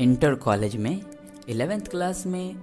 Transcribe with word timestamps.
Inter 0.00 0.34
college 0.34 0.76
में 0.76 1.02
eleventh 1.48 1.80
class 1.80 2.26
में 2.26 2.54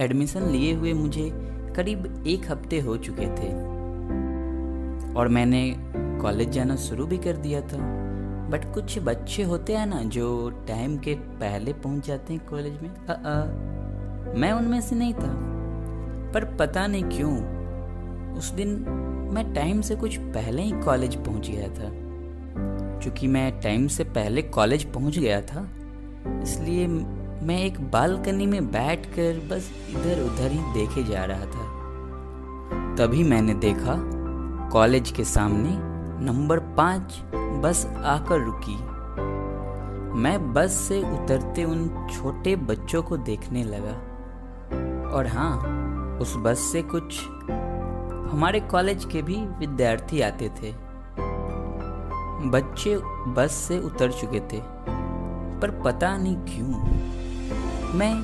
admission 0.00 0.42
लिए 0.42 0.74
हुए 0.74 0.92
मुझे 0.92 1.30
करीब 1.76 2.24
एक 2.26 2.50
हफ़्ते 2.50 2.80
हो 2.80 2.96
चुके 2.96 3.26
थे। 3.26 3.48
और 5.14 5.28
मैंने 5.28 5.74
कॉलेज 5.96 6.48
जाना 6.48 6.76
शुरू 6.76 7.06
भी 7.06 7.18
कर 7.18 7.36
दिया 7.36 7.60
था। 7.60 7.78
बट 8.50 8.74
कुछ 8.74 8.98
बच्चे 8.98 9.42
होते 9.42 9.76
हैं 9.76 9.86
ना 9.86 10.02
जो 10.02 10.50
टाइम 10.50 10.96
के 10.98 11.14
पहले 11.14 11.72
पहुँच 11.72 12.06
जाते 12.06 12.32
हैं 12.32 12.46
कॉलेज 12.46 12.72
में। 12.72 12.90
आ, 12.90 13.44
मैं 14.40 14.52
उनमें 14.52 14.80
से 14.80 14.96
नहीं 14.96 15.14
था। 15.14 15.32
पर 16.34 16.56
पता 16.56 16.86
नहीं 16.86 17.04
क्यों 17.04 17.34
उस 18.38 18.50
दिन 18.50 18.68
मैं 19.34 19.54
टाइम 19.54 19.80
से 19.80 19.96
कुछ 19.96 20.16
पहले 20.16 20.62
ही 20.62 20.70
कॉलेज 20.70 21.16
पहुँच 21.16 21.50
गया 21.50 21.68
था। 21.68 21.90
क्योंकि 23.00 23.26
मैं 23.26 23.60
टाइम 23.60 23.86
से 23.86 24.04
पहले 24.04 24.42
कॉलेज 24.42 24.84
पहुँच 24.84 25.18
गया 25.18 25.40
था 25.40 25.70
इसलिए 26.26 26.86
मैं 27.46 27.58
एक 27.58 27.90
बालकनी 27.90 28.46
में 28.46 28.66
बैठकर 28.66 29.48
बस 29.50 29.70
इधर 29.90 30.22
उधर 30.22 30.50
ही 30.50 30.72
देखे 30.72 31.04
जा 31.04 31.24
रहा 31.24 31.46
था। 31.46 31.68
तभी 32.96 33.22
मैंने 33.22 33.54
देखा 33.54 33.94
कॉलेज 34.68 35.10
के 35.10 35.24
सामने 35.24 35.70
नंबर 36.24 36.58
पाँच 36.58 37.20
बस 37.34 37.86
आकर 38.04 38.40
रुकी। 38.40 38.76
मैं 40.20 40.52
बस 40.52 40.72
से 40.72 41.00
उतरते 41.00 41.64
उन 41.64 42.08
छोटे 42.12 42.56
बच्चों 42.56 43.02
को 43.02 43.16
देखने 43.16 43.64
लगा। 43.64 43.92
और 45.16 45.26
हाँ 45.26 45.58
उस 46.20 46.34
बस 46.36 46.58
से 46.58 46.82
कुछ 46.82 47.24
हमारे 48.32 48.60
कॉलेज 48.60 49.04
के 49.04 49.22
भी 49.22 49.36
विद्यार्थी 49.36 50.20
आते 50.20 50.48
थे। 50.48 50.72
बच्चे 52.50 52.96
बस 53.28 53.52
से 53.52 53.78
उतर 53.78 54.12
चुके 54.12 54.40
थे। 54.40 54.80
पर 55.60 55.70
पता 55.80 56.16
नहीं 56.16 56.36
क्यों, 56.36 56.68
मैं 57.94 58.14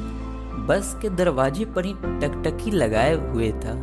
बस 0.67 0.97
के 1.03 1.09
दरवाजे 1.11 1.65
पर 1.65 1.85
ही 1.85 1.93
टकटकी 1.95 2.71
लगाए 2.71 3.15
हुए 3.15 3.51
था। 3.55 3.75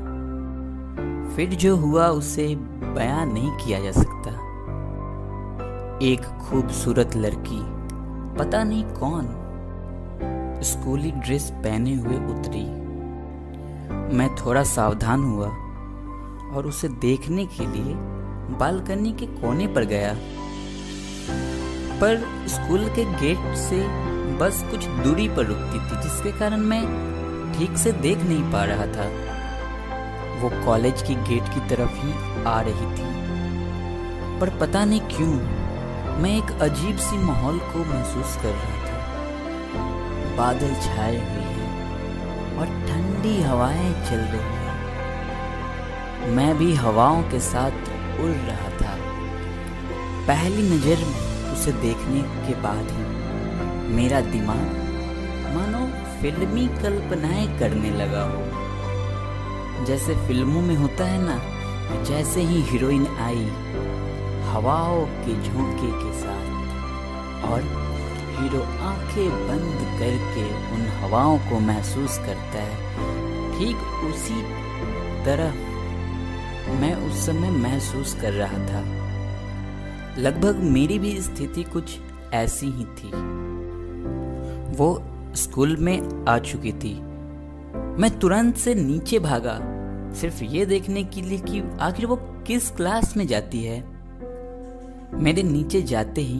फिर 1.35 1.53
जो 1.55 1.75
हुआ, 1.75 2.07
उसे 2.07 2.55
बयान 2.55 3.31
नहीं 3.33 3.51
किया 3.57 3.79
जा 3.79 3.91
सकता। 3.91 4.31
एक 6.01 6.21
खूबसूरत 6.41 7.15
लड़की, 7.15 7.59
पता 8.39 8.63
नहीं 8.63 8.83
कौन, 8.93 9.27
स्कूली 10.63 11.11
ड्रेस 11.11 11.49
पहने 11.55 11.93
हुए 11.95 12.17
उतरी। 12.29 12.65
मैं 14.17 14.29
थोड़ा 14.35 14.63
सावधान 14.63 15.23
हुआ 15.23 15.47
और 16.55 16.65
उसे 16.67 16.87
देखने 17.01 17.45
के 17.45 17.65
लिए 17.67 17.93
बालकनी 18.57 19.11
के 19.11 19.25
कोने 19.25 19.67
पर 19.67 19.85
गया। 19.85 20.13
पर 22.03 22.47
स्कूल 22.47 22.85
के 22.85 23.03
गेट 23.05 23.55
से 23.57 23.77
बस 24.37 24.63
कुछ 24.71 24.85
दूरी 24.85 25.27
पर 25.27 25.45
रुकती 25.45 25.79
थी, 25.79 26.01
जिसके 26.03 26.31
कारण 26.39 26.57
मैं 26.57 26.83
ठीक 27.53 27.77
से 27.77 27.91
देख 27.91 28.17
नहीं 28.17 28.51
पा 28.51 28.63
रहा 28.63 28.85
था। 28.85 29.05
वो 30.41 30.49
कॉलेज 30.65 31.01
की 31.01 31.15
गेट 31.15 31.53
की 31.53 31.69
तरफ़ 31.69 31.95
ही 31.95 32.43
आ 32.43 32.61
रही 32.61 32.87
थी। 32.95 33.07
पर 34.39 34.49
पता 34.49 34.85
नहीं 34.85 34.99
क्यों, 34.99 35.31
मैं 36.21 36.37
एक 36.37 36.51
अजीब 36.61 36.97
सी 36.97 37.17
माहौल 37.17 37.59
को 37.59 37.79
महसूस 37.79 38.35
कर 38.35 38.49
रहा 38.49 38.77
था। 38.83 40.37
बादल 40.37 40.75
छाए 40.75 41.15
हुए 41.15 41.49
हैं 41.55 42.57
और 42.57 42.65
ठंडी 42.65 43.41
हवाएँ 43.41 43.91
चल 44.09 44.29
रही 44.35 44.55
हैं। 44.59 46.35
मैं 46.35 46.57
भी 46.57 46.73
हवाओं 46.75 47.23
के 47.23 47.39
साथ 47.39 47.71
उड़ 48.19 48.31
रहा 48.31 48.69
था। 48.69 48.97
पहली 50.27 50.69
नज़र 50.69 51.32
उसे 51.63 51.71
देखने 51.71 52.21
के 52.45 52.53
बाद 52.61 52.89
ही 52.91 53.93
मेरा 53.95 54.19
दिमाग 54.21 54.71
मानो 55.53 55.83
फिल्मी 56.21 56.65
कल्पनाएँ 56.81 57.45
करने 57.59 57.91
लगा 57.91 58.23
हो। 58.23 59.85
जैसे 59.85 60.15
फ़िल्मों 60.27 60.61
में 60.61 60.75
होता 60.75 61.05
है 61.05 61.21
ना, 61.21 61.37
जैसे 62.03 62.41
ही 62.41 62.61
हीरोइन 62.61 63.05
आई 63.19 63.45
हवाओं 64.43 65.05
के 65.25 65.35
झोंके 65.41 65.91
के 65.93 66.11
साथ 66.19 67.45
और 67.45 67.61
हीरो 68.33 68.63
आँखें 68.87 69.47
बंद 69.47 69.85
करके 69.99 70.43
उन 70.75 70.85
हवाओं 71.01 71.37
को 71.39 71.59
महसूस 71.59 72.17
करता 72.17 72.63
है, 72.63 72.75
ठीक 73.53 73.77
उसी 74.09 74.41
तरह 75.25 75.53
मैं 76.81 76.93
उस 77.07 77.25
समय 77.25 77.51
महसूस 77.61 78.17
कर 78.21 78.33
रहा 78.33 78.59
था। 78.67 78.83
लगभग 80.17 80.55
मेरी 80.55 80.99
भी 80.99 81.21
स्थिति 81.21 81.63
कुछ 81.63 81.97
ऐसी 82.33 82.65
ही 82.65 82.85
थी। 82.85 83.07
वो 84.75 85.03
स्कूल 85.35 85.77
में 85.77 86.25
आ 86.25 86.39
चुकी 86.39 86.71
थी। 86.71 87.01
मैं 88.01 88.19
तुरंत 88.19 88.55
से 88.55 88.75
नीचे 88.75 89.19
भागा, 89.19 89.59
सिर्फ़ 90.13 90.43
ये 90.43 90.65
देखने 90.65 91.03
के 91.03 91.21
लिए 91.21 91.37
कि 91.37 91.63
आखिर 91.81 92.05
वो 92.05 92.15
किस 92.15 92.71
क्लास 92.71 93.17
में 93.17 93.27
जाती 93.27 93.63
है। 93.63 93.79
मेरे 95.13 95.43
नीचे 95.43 95.81
जाते 95.81 96.21
ही 96.21 96.39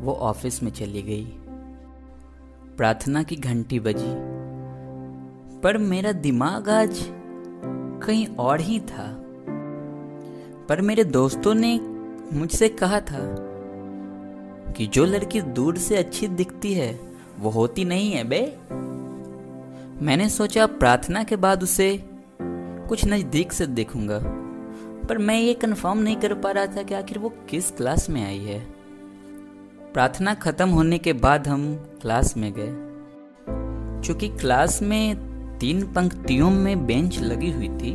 वो 0.00 0.12
ऑफ़िस 0.12 0.62
में 0.62 0.70
चली 0.70 1.02
गई। 1.02 1.24
प्रार्थना 2.76 3.22
की 3.22 3.36
घंटी 3.36 3.80
बजी, 3.80 4.14
पर 5.60 5.78
मेरा 5.78 6.12
दिमाग 6.12 6.68
आज 6.68 7.00
कहीं 8.06 8.26
और 8.26 8.60
ही 8.60 8.80
था। 8.80 9.24
पर 10.68 10.80
मेरे 10.80 11.04
दोस्तों 11.04 11.54
ने 11.54 11.97
मुझसे 12.32 12.68
कहा 12.68 13.00
था 13.00 13.20
कि 14.72 14.86
जो 14.86 15.04
लड़की 15.04 15.40
दूर 15.40 15.76
से 15.78 15.96
अच्छी 15.96 16.26
दिखती 16.28 16.72
है, 16.74 16.98
वो 17.38 17.50
होती 17.50 17.84
नहीं 17.84 18.10
है, 18.12 18.24
बे। 18.24 18.40
मैंने 20.02 20.28
सोचा 20.28 20.66
प्रार्थना 20.66 21.22
के 21.24 21.36
बाद 21.36 21.62
उसे 21.62 21.88
कुछ 22.40 23.04
नज़दीक 23.04 23.52
से 23.52 23.66
देखूँगा, 23.66 24.20
पर 25.08 25.18
मैं 25.18 25.38
ये 25.40 25.54
कंफर्म 25.54 25.98
नहीं 25.98 26.16
कर 26.16 26.34
पा 26.34 26.50
रहा 26.50 26.66
था 26.66 26.82
कि 26.82 26.94
आखिर 26.94 27.18
वो 27.18 27.28
किस 27.50 27.70
क्लास 27.70 28.08
में 28.10 28.24
आई 28.26 28.38
है। 28.38 28.58
प्रार्थना 29.92 30.34
खत्म 30.34 30.68
होने 30.68 30.98
के 30.98 31.12
बाद 31.12 31.48
हम 31.48 31.74
क्लास 32.02 32.36
में 32.36 32.52
गए, 32.56 32.72
चूँकि 34.02 34.28
क्लास 34.28 34.82
में 34.82 35.58
तीन 35.58 35.82
पंक्तियों 35.92 36.50
में 36.50 36.86
बेंच 36.86 37.18
लगी 37.20 37.50
हुई 37.50 37.68
थी, 37.68 37.94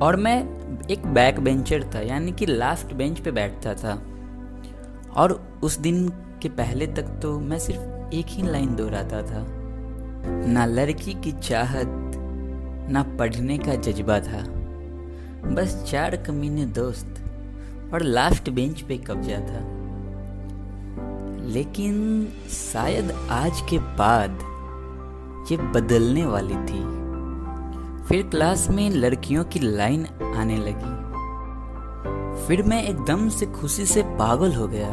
और 0.00 0.16
मैं 0.16 0.55
एक 0.90 1.06
बैक 1.06 1.40
बेंचर 1.40 1.90
था, 1.94 2.00
यानी 2.00 2.32
कि 2.32 2.46
लास्ट 2.46 2.94
बेंच 2.94 3.18
पे 3.18 3.30
बैठता 3.30 3.74
था। 3.74 4.02
और 5.16 5.58
उस 5.62 5.78
दिन 5.78 6.08
के 6.42 6.48
पहले 6.48 6.86
तक 6.86 7.02
तो 7.02 7.40
मैं 7.40 7.58
सिर्फ़ 7.58 8.14
एक 8.14 8.26
ही 8.28 8.42
लाइन 8.42 8.76
दोहराता 8.76 9.22
था। 9.22 9.46
ना 10.46 10.66
लड़की 10.66 11.14
की 11.14 11.32
चाहत, 11.32 11.86
ना 12.90 13.02
पढ़ने 13.02 13.58
का 13.58 13.74
जज्बा 13.74 14.20
था। 14.20 14.44
बस 15.50 15.88
चार 15.90 16.16
कमीने 16.16 16.64
दोस्त 16.64 17.24
और 17.94 18.02
लास्ट 18.02 18.50
बेंच 18.50 18.80
पे 18.80 18.98
कब्जा 18.98 19.38
था। 19.38 19.76
लेकिन 21.46 22.28
शायद 22.72 23.10
आज 23.30 23.60
के 23.70 23.78
बाद 23.78 24.30
ये 25.50 25.56
बदलने 25.56 26.26
वाली 26.26 26.54
थी। 26.54 27.05
फिर 28.08 28.26
क्लास 28.26 28.70
में 28.70 28.90
लड़कियों 28.90 29.44
की 29.44 29.58
लाइन 29.58 30.06
आने 30.36 30.56
लगी। 30.56 31.06
फिर 32.46 32.62
मैं 32.62 32.84
एकदम 32.84 33.28
से 33.28 33.46
खुशी 33.46 33.86
से 33.86 34.02
पागल 34.02 34.54
हो 34.54 34.68
गया। 34.68 34.88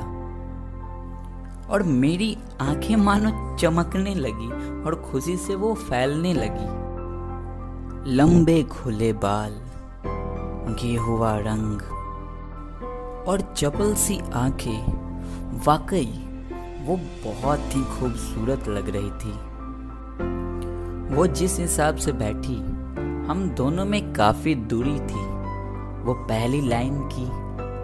और 1.69 1.83
मेरी 1.83 2.37
आँखें 2.61 2.95
मानो 2.95 3.57
चमकने 3.57 4.15
लगी 4.15 4.81
और 4.83 5.07
खुशी 5.11 5.37
से 5.37 5.55
वो 5.55 5.73
फैलने 5.73 6.33
लगी। 6.33 6.83
लंबे 8.13 8.63
खुले 8.63 9.13
बाल, 9.13 9.51
गेहुआ 10.81 11.37
रंग 11.37 11.81
और 13.27 13.53
चपल 13.57 13.95
सी 13.95 14.19
आँखें, 14.33 14.83
वाकई 15.65 16.29
वो 16.85 16.97
बहुत 16.97 17.59
ही 17.59 17.83
खूबसूरत 17.83 18.67
लग 18.67 18.89
रही 18.89 19.11
थी। 19.11 19.53
वो 21.15 21.27
जिस 21.27 21.59
हिसाब 21.59 21.95
से 21.95 22.11
बैठी 22.11 22.72
हम 23.23 23.49
दोनों 23.49 23.85
में 23.85 24.13
काफ़ी 24.13 24.55
दूरी 24.55 24.99
थी। 24.99 25.21
वो 26.03 26.13
पहली 26.29 26.61
लाइन 26.61 26.99
की 27.03 27.25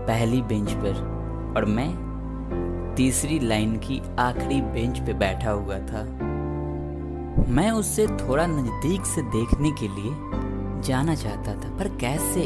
पहली 0.07 0.41
बेंच 0.41 0.71
पर 0.74 1.53
और 1.57 1.65
मैं 1.65 2.94
तीसरी 2.97 3.39
लाइन 3.39 3.75
की 3.77 4.01
आखिरी 4.19 4.62
बेंच 4.62 5.00
पे 5.00 5.13
बैठा 5.13 5.51
हुआ 5.51 5.77
था। 5.80 6.03
मैं 7.50 7.71
उससे 7.71 8.07
थोड़ा 8.07 8.47
नज़दीक 8.47 9.06
से 9.06 9.21
देखने 9.21 9.71
के 9.71 9.88
लिए 9.88 10.81
जाना 10.81 11.15
चाहता 11.15 11.53
था, 11.53 11.77
पर 11.77 11.88
कैसे? 11.97 12.45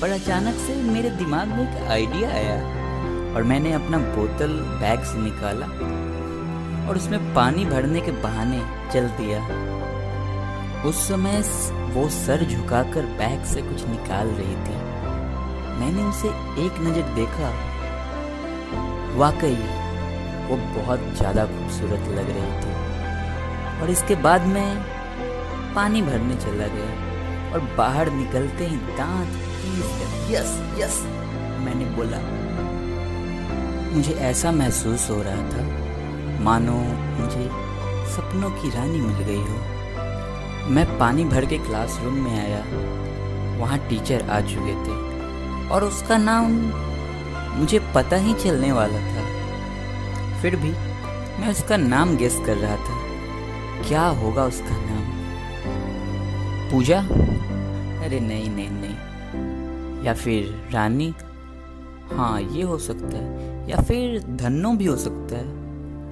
पर 0.00 0.10
अचानक 0.10 0.54
से 0.56 0.82
मेरे 0.82 1.10
दिमाग 1.10 1.48
में 1.48 1.62
एक 1.62 1.86
आइडिया 1.88 2.30
आया 2.30 2.56
और 3.36 3.42
मैंने 3.42 3.72
अपना 3.72 3.98
बोतल, 3.98 4.60
बैग 4.80 5.00
से 5.02 5.18
निकाला 5.18 5.66
और 6.88 6.96
उसमें 6.96 7.34
पानी 7.34 7.64
भरने 7.64 8.00
के 8.00 8.12
बहाने 8.12 8.60
चल 8.92 9.08
दिया। 9.08 9.72
उस 10.86 10.96
समय 11.08 11.40
वो 11.94 12.08
सर 12.10 12.44
झुकाकर 12.44 13.06
बैग 13.18 13.44
से 13.44 13.62
कुछ 13.62 13.84
निकाल 13.88 14.28
रही 14.30 14.56
थी। 14.56 14.76
मैंने 15.80 16.02
उसे 16.02 16.28
एक 16.64 16.80
नज़र 16.80 17.14
देखा। 17.14 17.48
वाकई, 19.16 19.56
वो 20.48 20.56
बहुत 20.74 21.00
ज़्यादा 21.16 21.44
खूबसूरत 21.46 22.08
लग 22.10 22.30
रही 22.30 22.52
थी। 22.60 23.80
और 23.82 23.90
इसके 23.90 24.14
बाद 24.22 24.46
मैं 24.46 24.68
पानी 25.74 26.02
भरने 26.02 26.36
चला 26.36 26.66
गया 26.66 27.52
और 27.52 27.74
बाहर 27.78 28.10
निकलते 28.12 28.66
ही 28.66 28.76
दांत 28.76 29.42
यस 30.30 30.56
यस, 30.78 31.02
मैंने 31.60 31.84
बोला। 31.96 32.18
मुझे 33.94 34.14
ऐसा 34.22 34.52
महसूस 34.52 35.10
हो 35.10 35.22
रहा 35.22 35.48
था, 35.50 35.62
मानो 36.44 36.78
मुझे 37.20 37.48
सपनों 38.14 38.50
की 38.50 38.70
रानी 38.70 39.00
मिल 39.00 39.24
गई 39.24 39.42
हो। 39.42 39.73
मैं 40.66 40.98
पानी 40.98 41.24
भर 41.24 41.46
के 41.46 41.58
क्लासरूम 41.58 42.14
में 42.14 42.46
आया। 42.46 42.64
वहाँ 43.60 43.78
टीचर 43.78 44.30
आ 44.30 44.40
चुके 44.40 44.72
थे 44.72 45.14
और 45.68 45.84
उसका 45.84 46.18
नाम 46.18 46.52
मुझे 47.60 47.80
पता 47.94 48.16
ही 48.16 48.34
चलने 48.34 48.72
वाला 48.72 48.98
था। 48.98 49.24
फिर 50.42 50.56
भी 50.56 50.70
मैं 51.40 51.50
उसका 51.50 51.76
नाम 51.76 52.16
गेस 52.16 52.42
कर 52.46 52.56
रहा 52.56 52.76
था। 52.76 53.04
क्या 53.88 54.06
होगा 54.06 54.44
उसका 54.44 54.76
नाम? 54.76 55.04
पूजा? 56.70 57.00
अरे 58.04 58.20
नहीं 58.20 58.50
नहीं 58.50 58.70
नहीं। 58.70 60.04
या 60.04 60.14
फिर 60.14 60.68
रानी? 60.72 61.14
हाँ 62.12 62.40
ये 62.40 62.62
हो 62.62 62.78
सकता 62.78 63.16
है। 63.16 63.70
या 63.70 63.76
फिर 63.76 64.24
धन्नो 64.36 64.72
भी 64.72 64.84
हो 64.84 64.96
सकता 64.96 65.36
है। 65.36 65.63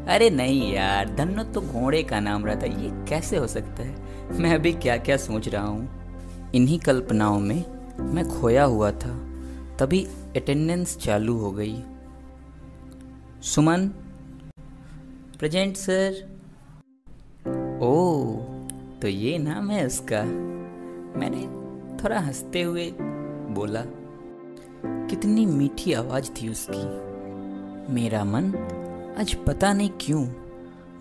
अरे 0.09 0.29
नहीं 0.31 0.73
यार, 0.73 1.15
धन्नो 1.15 1.43
तो 1.45 1.61
घोड़े 1.61 2.03
का 2.03 2.21
नाम 2.21 2.45
रहा 2.47 2.55
था, 2.55 2.67
ये 2.67 2.91
कैसे 3.09 3.37
हो 3.37 3.47
सकता 3.47 3.83
है? 3.83 4.39
मैं 4.39 4.55
अभी 4.55 4.73
क्या 4.73 4.97
क्या 4.97 5.17
सोच 5.17 5.49
रहा 5.49 5.63
हूँ। 5.63 6.51
इन्हीं 6.55 6.79
कल्पनाओं 6.79 7.39
में 7.41 7.65
मैं 8.05 8.29
खोया 8.29 8.65
हुआ 8.65 8.91
था, 8.93 9.15
तभी 9.81 10.05
अटेंडेंस 10.37 10.97
चालू 10.99 11.37
हो 11.39 11.51
गई। 11.51 11.83
सुमन 13.43 13.89
प्रेजेंट 15.39 15.77
सर 15.77 16.21
ओ 17.83 17.93
तो 19.03 19.09
ये 19.09 19.39
नाम 19.39 19.71
है 19.71 19.87
उसका। 19.87 20.23
मैंने 21.19 21.43
थोड़ा 22.05 22.19
हँसते 22.19 22.63
हुए 22.63 22.91
बोला, 23.51 23.83
कितनी 25.07 25.47
मीठी 25.47 25.93
आवाज़ 25.93 26.31
थी 26.33 26.49
उसकी। 26.49 27.93
मेरा 27.93 28.25
मन 28.25 28.53
आज 29.19 29.35
पता 29.35 29.73
नहीं 29.73 29.91
क्यों 30.01 30.29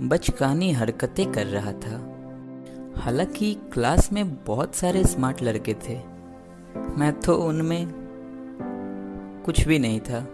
बचकानी 0.01 0.71
हरकतें 0.71 1.31
कर 1.31 1.45
रहा 1.45 1.71
था। 1.71 2.15
हालाँकि 3.01 3.53
क्लास 3.73 4.13
में 4.13 4.45
बहुत 4.45 4.75
सारे 4.75 5.03
स्मार्ट 5.03 5.43
लड़के 5.43 5.73
थे। 5.73 6.01
मैं 6.97 7.19
तो 7.19 7.35
उनमें 7.35 7.93
कुछ 9.45 9.67
भी 9.67 9.79
नहीं 9.79 9.99
था। 9.99 10.27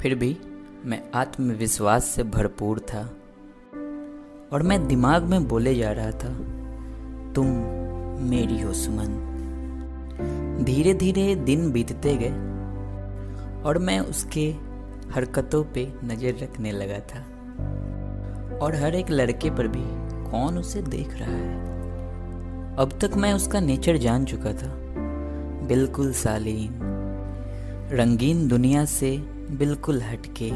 फिर 0.00 0.14
भी 0.14 0.38
मैं 0.84 1.02
आत्मविश्वास 1.14 2.04
से 2.04 2.22
भरपूर 2.22 2.78
था। 2.78 3.16
और 4.52 4.62
मैं 4.62 4.88
दिमाग 4.88 5.22
में 5.22 5.48
बोले 5.48 5.74
जा 5.74 5.92
रहा 5.92 6.10
था, 6.10 6.34
तुम 7.32 7.46
मेरी 8.28 8.60
हो 8.60 8.72
सुमन 8.72 9.24
धीरे 10.64 10.94
धीरे 10.94 11.34
दिन 11.34 11.72
बीतते 11.72 12.16
गए 12.16 12.30
और 13.62 13.78
मैं 13.78 14.00
उसके 14.00 14.67
हरकतों 15.14 15.64
पे 15.64 15.92
नज़र 16.04 16.34
रखने 16.42 16.72
लगा 16.72 16.98
था। 17.10 17.20
और 18.58 18.74
हर 18.74 18.94
एक 18.94 19.10
लड़के 19.10 19.50
पर 19.50 19.68
भी 19.68 19.84
कौन 20.30 20.58
उसे 20.58 20.82
देख 20.82 21.14
रहा 21.14 21.30
है? 21.30 21.56
अब 22.76 22.98
तक 23.02 23.16
मैं 23.16 23.32
उसका 23.32 23.60
नेचर 23.60 23.96
जान 23.96 24.24
चुका 24.24 24.52
था। 24.52 24.70
बिल्कुल 25.68 26.12
सालीन। 26.12 26.78
रंगीन 27.92 28.46
दुनिया 28.48 28.84
से 28.84 29.16
बिल्कुल 29.50 30.00
हटके, 30.02 30.50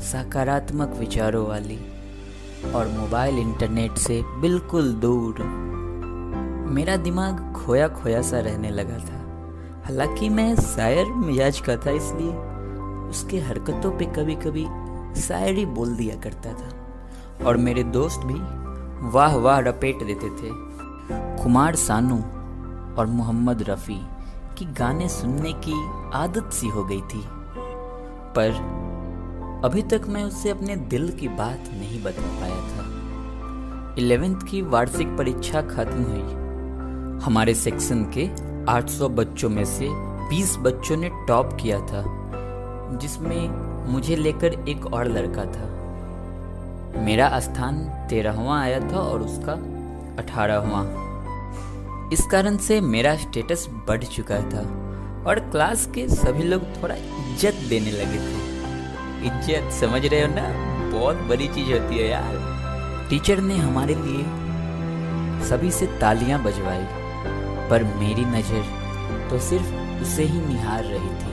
सकारात्मक 0.00 0.94
विचारों 0.98 1.46
वाली 1.46 1.78
और 2.74 2.88
मोबाइल 2.88 3.38
इंटरनेट 3.38 3.96
से 3.98 4.22
बिल्कुल 4.40 4.92
दूर, 4.94 5.42
मेरा 6.72 6.96
दिमाग 6.96 7.52
खोया 7.56 7.88
खोया 7.88 8.22
सा 8.22 8.40
रहने 8.40 8.70
लगा 8.70 8.98
था। 8.98 9.20
हालाँकि 9.84 10.28
मैं 10.28 10.54
शायर 10.56 11.06
मिजाज 11.06 11.60
का 11.60 11.76
था 11.76 11.90
इसलिए 11.90 12.32
उसके 13.12 13.40
हरकतों 13.40 13.98
पे 13.98 14.04
कभी 14.04 14.34
कभी 14.34 14.66
शायरी 15.20 15.66
बोल 15.66 15.96
दिया 15.96 16.16
करता 16.16 16.52
था। 16.52 16.70
और 17.46 17.56
मेरे 17.56 17.82
दोस्त 17.82 18.20
भी 18.20 18.34
वाह 19.08 19.36
वाह 19.36 19.58
रपेट 19.58 20.02
देते 20.02 20.26
थे। 20.26 20.50
कुमार 21.42 21.76
सानू 21.76 22.16
और 23.00 23.06
मोहम्मद 23.06 23.62
रफ़ी 23.62 24.00
की 24.58 24.64
गाने 24.64 25.08
सुनने 25.08 25.52
की 25.52 25.74
आदत 26.14 26.52
सी 26.52 26.68
हो 26.68 26.84
गई 26.84 27.00
थी। 27.00 27.22
पर 28.36 28.50
अभी 29.64 29.82
तक 29.82 30.02
मैं 30.08 30.24
उससे 30.24 30.50
अपने 30.50 30.76
दिल 30.76 31.12
की 31.12 31.28
बात 31.28 31.60
नहीं 31.72 32.02
बता 32.02 32.40
पाया 32.40 32.60
था। 32.60 32.82
इलेवेंथ 33.98 34.40
की 34.50 34.62
वार्षिक 34.62 35.08
परीक्षा 35.18 35.62
खत्म 35.62 36.02
हुई। 36.02 36.42
हमारे 37.24 37.54
सेक्शन 37.54 38.04
के 38.04 38.30
800 38.72 39.08
बच्चों 39.08 39.48
में 39.48 39.64
से 39.64 39.88
20 40.30 40.56
बच्चों 40.56 40.96
ने 40.96 41.10
टॉप 41.28 41.58
किया 41.60 41.80
था। 41.80 42.02
जिसमें 42.98 43.48
मुझे 43.92 44.16
लेकर 44.16 44.54
एक 44.68 44.86
और 44.86 45.08
लड़का 45.08 45.44
था। 45.44 45.68
मेरा 47.00 47.38
स्थान 47.40 47.78
तेरहवा 48.10 48.60
आया 48.60 48.80
था 48.90 48.98
और 48.98 49.22
उसका 49.22 49.52
अठारहवा। 50.22 50.82
इस 52.12 52.26
कारण 52.26 52.56
से 52.58 52.80
मेरा 52.80 53.16
स्टेटस 53.16 53.66
बढ़ 53.88 54.04
चुका 54.04 54.38
था 54.50 54.62
और 55.26 55.38
क्लास 55.50 55.86
के 55.94 56.06
सभी 56.08 56.42
लोग 56.42 56.62
थोड़ा 56.82 56.94
इज़्ज़त 56.94 57.68
देने 57.68 57.90
लगे 57.90 58.18
थे। 58.18 58.40
इज़्ज़त, 59.26 59.72
समझ 59.72 60.04
रहे 60.06 60.20
हो 60.20 60.34
ना? 60.34 60.46
बहुत 60.92 61.16
बड़ी 61.28 61.48
चीज़ 61.48 61.72
होती 61.72 61.98
है 61.98 62.08
यार। 62.08 63.06
टीचर 63.10 63.40
ने 63.40 63.56
हमारे 63.56 63.94
लिए 63.94 64.24
सभी 65.48 65.70
से 65.70 65.86
तालियाँ 66.00 66.42
बजवाई, 66.42 66.84
पर 67.70 67.84
मेरी 67.98 68.24
नज़र 68.28 69.28
तो 69.30 69.38
सिर्फ़ 69.40 70.02
उसे 70.02 70.24
ही 70.24 70.40
निहार 70.40 70.84
रही 70.84 71.10
थी। 71.18 71.31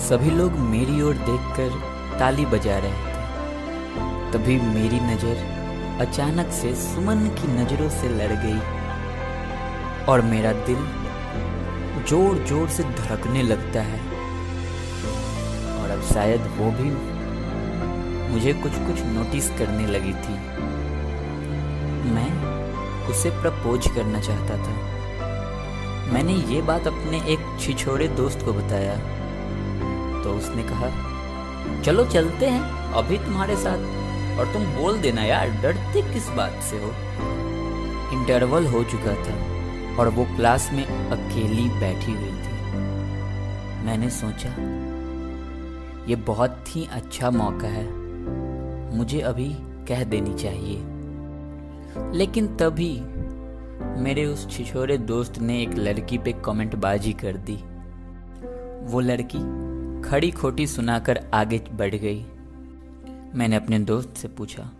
सभी 0.00 0.30
लोग 0.30 0.52
मेरी 0.68 1.02
ओर 1.02 1.14
देखकर 1.26 1.70
ताली 2.18 2.44
बजा 2.46 2.78
रहे 2.78 2.92
थे। 2.92 4.32
तभी 4.32 4.56
मेरी 4.58 5.00
नज़र 5.00 5.36
अचानक 6.00 6.50
से 6.52 6.74
सुमन 6.74 7.26
की 7.38 7.48
नज़रों 7.52 7.88
से 7.90 8.08
लड़ 8.08 8.32
गई 8.44 8.60
और 10.06 10.20
मेरा 10.22 10.52
दिल 10.66 10.80
ज़ोर 12.08 12.44
ज़ोर 12.48 12.68
से 12.68 12.82
धड़कने 12.82 13.42
लगता 13.42 13.82
है। 13.82 14.00
और 15.74 15.90
अब 15.90 16.02
शायद 16.12 16.50
वो 16.56 16.70
भी 16.72 16.90
मुझे 18.32 18.52
कुछ 18.52 18.72
कुछ 18.88 19.04
नोटिस 19.06 19.50
करने 19.50 19.86
लगी 19.86 20.12
थी। 20.24 20.34
मैं 22.10 22.30
उसे 23.10 23.30
प्रपोज 23.40 23.88
करना 23.94 24.20
चाहता 24.20 24.56
था। 24.56 26.12
मैंने 26.12 26.34
ये 26.54 26.62
बात 26.62 26.86
अपने 26.86 27.22
एक 27.32 27.56
छिछोड़े 27.60 28.08
दोस्त 28.16 28.44
को 28.44 28.52
बताया। 28.52 28.98
तो 30.30 30.36
उसने 30.36 30.62
कहा, 30.62 30.88
चलो 31.82 32.04
चलते 32.04 32.46
हैं, 32.46 32.60
अभी 32.92 33.18
तुम्हारे 33.18 33.56
साथ। 33.56 34.38
और 34.38 34.52
तुम 34.52 34.64
बोल 34.64 34.98
देना 34.98 35.22
यार, 35.22 35.50
डरते 35.50 36.14
किस 36.14 36.28
बात 36.28 36.52
से 36.52 36.76
हो? 36.76 36.90
इंटरवल 38.12 38.66
हो 38.66 38.84
चुका 38.84 39.14
था, 39.14 39.34
और 39.96 40.08
वो 40.08 40.24
क्लास 40.24 40.70
में 40.72 40.86
अकेली 40.86 41.68
बैठी 41.80 42.12
हुई 42.12 42.42
थी। 42.42 42.76
मैंने 43.84 44.10
सोचा, 44.10 44.50
ये 46.10 46.16
बहुत 46.16 46.76
ही 46.76 46.88
अच्छा 46.92 47.30
मौका 47.30 47.68
है, 47.68 47.86
मुझे 48.96 49.20
अभी 49.20 49.56
कह 49.88 50.04
देनी 50.04 50.34
चाहिए। 50.34 50.76
लेकिन 52.12 52.56
तभी 52.56 53.00
मेरे 54.02 54.26
उस 54.26 54.50
छिछोरे 54.50 54.98
दोस्त 54.98 55.38
ने 55.38 55.62
एक 55.62 55.74
लड़की 55.74 56.18
पे 56.18 56.32
कमेंट 56.32 56.74
बाजी 56.74 57.12
कर 57.12 57.36
दी। 57.36 57.56
वो 58.92 59.00
लड़की 59.00 59.69
खड़ी 60.04 60.30
खोटी 60.30 60.66
सुनाकर 60.66 61.20
आगे 61.34 61.58
बढ़ 61.72 61.94
गई। 61.94 62.24
मैंने 63.34 63.56
अपने 63.56 63.78
दोस्त 63.78 64.16
से 64.16 64.28
पूछा, 64.28 64.70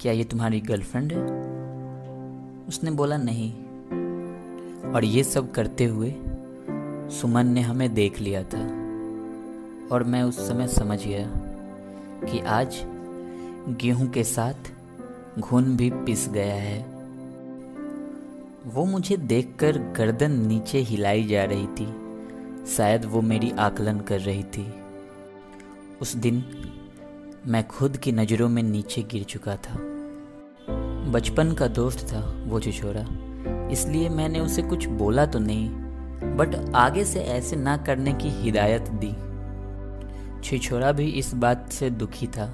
क्या 0.00 0.12
ये 0.12 0.24
तुम्हारी 0.24 0.60
गर्लफ्रेंड 0.60 1.12
है? 1.12 1.22
उसने 2.68 2.90
बोला, 2.90 3.16
नहीं। 3.16 3.52
और 4.92 5.04
ये 5.04 5.24
सब 5.24 5.52
करते 5.52 5.84
हुए 5.84 6.14
सुमन 7.10 7.46
ने 7.46 7.60
हमें 7.60 7.94
देख 7.94 8.20
लिया 8.20 8.42
था 8.42 8.62
और 9.92 10.04
मैं 10.04 10.22
उस 10.22 10.48
समय 10.48 10.68
समझ 10.68 10.98
गया 11.06 11.28
कि 12.24 12.40
आज 12.40 12.80
गेहूँ 13.82 14.08
के 14.08 14.24
साथ 14.24 14.72
घुन 15.38 15.76
भी 15.76 15.90
पिस 15.90 16.28
गया 16.28 16.54
है। 16.54 16.80
वो 18.66 18.84
मुझे 18.84 19.16
देखकर 19.16 19.78
गर्दन 19.96 20.32
नीचे 20.46 20.78
हिलाई 20.78 21.24
जा 21.24 21.44
रही 21.44 21.66
थी। 21.66 22.07
शायद 22.76 23.04
वो 23.04 23.20
मेरी 23.20 23.50
आकलन 23.50 24.00
कर 24.00 24.20
रही 24.20 24.42
थी। 24.42 24.74
उस 26.00 26.16
दिन 26.16 26.44
मैं 27.46 27.66
खुद 27.68 27.96
की 27.96 28.12
नज़रों 28.12 28.48
में 28.48 28.62
नीचे 28.62 29.02
गिर 29.02 29.22
चुका 29.22 29.56
था। 29.56 29.78
बचपन 31.12 31.52
का 31.52 31.66
दोस्त 31.66 32.06
था 32.12 32.20
वो 32.46 32.60
छिछोरा 32.60 33.06
इसलिए 33.72 34.08
मैंने 34.08 34.40
उसे 34.40 34.62
कुछ 34.62 34.86
बोला 34.86 35.26
तो 35.26 35.38
नहीं, 35.38 35.68
बट 36.36 36.74
आगे 36.74 37.04
से 37.04 37.20
ऐसे 37.20 37.56
ना 37.56 37.76
करने 37.76 38.12
की 38.12 38.28
हिदायत 38.28 38.88
दी। 39.04 39.12
छिछोरा 40.44 40.92
भी 40.92 41.08
इस 41.10 41.34
बात 41.34 41.68
से 41.72 41.90
दुखी 41.90 42.26
था। 42.26 42.46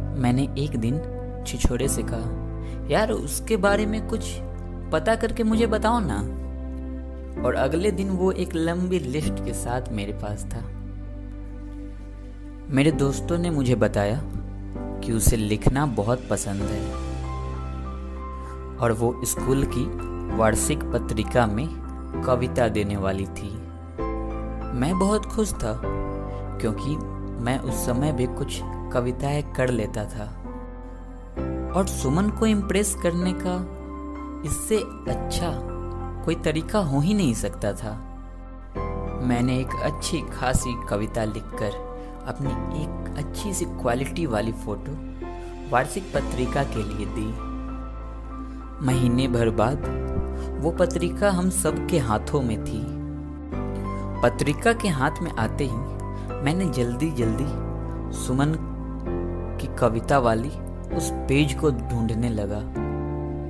मैंने 0.00 0.48
एक 0.58 0.76
दिन 0.76 1.00
छिछोरे 1.46 1.88
से 1.88 2.02
कहा, 2.02 2.88
यार, 2.90 3.10
उसके 3.10 3.56
बारे 3.56 3.86
में 3.86 4.08
कुछ 4.08 4.20
पता 4.92 5.14
करके 5.14 5.42
मुझे 5.42 5.66
बताओ 5.66 6.00
ना। 6.00 6.45
और 7.44 7.54
अगले 7.54 7.90
दिन 7.90 8.10
वो 8.10 8.32
एक 8.32 8.54
लंबी 8.54 8.98
लिस्ट 8.98 9.44
के 9.44 9.54
साथ 9.54 9.82
मेरे 9.92 10.12
पास 10.12 10.44
था। 10.44 10.60
मेरे 12.74 12.92
दोस्तों 12.92 13.38
ने 13.38 13.50
मुझे 13.50 13.74
बताया 13.74 14.22
कि 15.04 15.12
उसे 15.12 15.36
लिखना 15.36 15.86
बहुत 15.86 16.22
पसंद 16.30 16.62
है। 16.62 16.94
और 18.76 18.92
वो 18.92 19.20
स्कूल 19.24 19.64
की 19.74 20.16
वार्षिक 20.36 20.78
पत्रिका 20.84 21.46
में 21.46 21.68
कविता 22.26 22.68
देने 22.68 22.96
वाली 22.96 23.26
थी। 23.26 23.50
मैं 24.74 24.98
बहुत 24.98 25.26
खुश 25.26 25.52
था, 25.52 25.80
क्योंकि 26.60 26.96
मैं 27.42 27.58
उस 27.58 27.86
समय 27.86 28.12
भी 28.12 28.26
कुछ 28.26 28.60
कविताएँ 28.64 29.54
कर 29.56 29.68
लेता 29.68 30.04
था। 30.04 30.42
और 31.76 31.86
सुमन 31.86 32.30
को 32.30 32.46
इम्प्रेस 32.46 32.94
करने 33.02 33.32
का 33.36 33.72
इससे 34.48 34.76
अच्छा 35.12 35.75
कोई 36.26 36.34
तरीका 36.34 36.78
हो 36.78 37.00
ही 37.00 37.14
नहीं 37.14 37.34
सकता 37.34 37.72
था। 37.72 37.90
मैंने 39.22 39.58
एक 39.58 39.74
अच्छी 39.84 40.20
खासी 40.32 40.74
कविता 40.88 41.24
लिखकर 41.24 41.74
अपनी 42.28 42.50
एक 42.82 43.18
अच्छी 43.18 43.52
सी 43.54 43.64
क्वालिटी 43.64 44.24
वाली 44.26 44.52
फ़ोटो 44.54 44.92
वार्षिक 45.70 46.04
पत्रिका 46.14 46.64
के 46.64 46.82
लिए 46.82 47.06
दी। 47.06 47.26
महीने 48.86 49.28
भर 49.28 49.50
बाद 49.50 49.86
वो 50.62 50.70
पत्रिका 50.70 51.30
हम 51.30 51.50
सब 51.50 51.86
के 51.86 51.98
हाथों 51.98 52.42
में 52.42 52.58
थी। 52.64 52.82
पत्रिका 54.22 54.72
के 54.72 54.88
हाथ 54.88 55.22
में 55.22 55.30
आते 55.30 55.64
ही 55.64 56.40
मैंने 56.42 56.66
जल्दी 56.72 57.10
जल्दी 57.10 57.46
सुमन 58.16 58.54
की 59.60 59.74
कविता 59.76 60.18
वाली 60.18 60.50
उस 60.96 61.10
पेज 61.28 61.54
को 61.54 61.70
ढूँढने 61.70 62.28
लगा, 62.28 62.60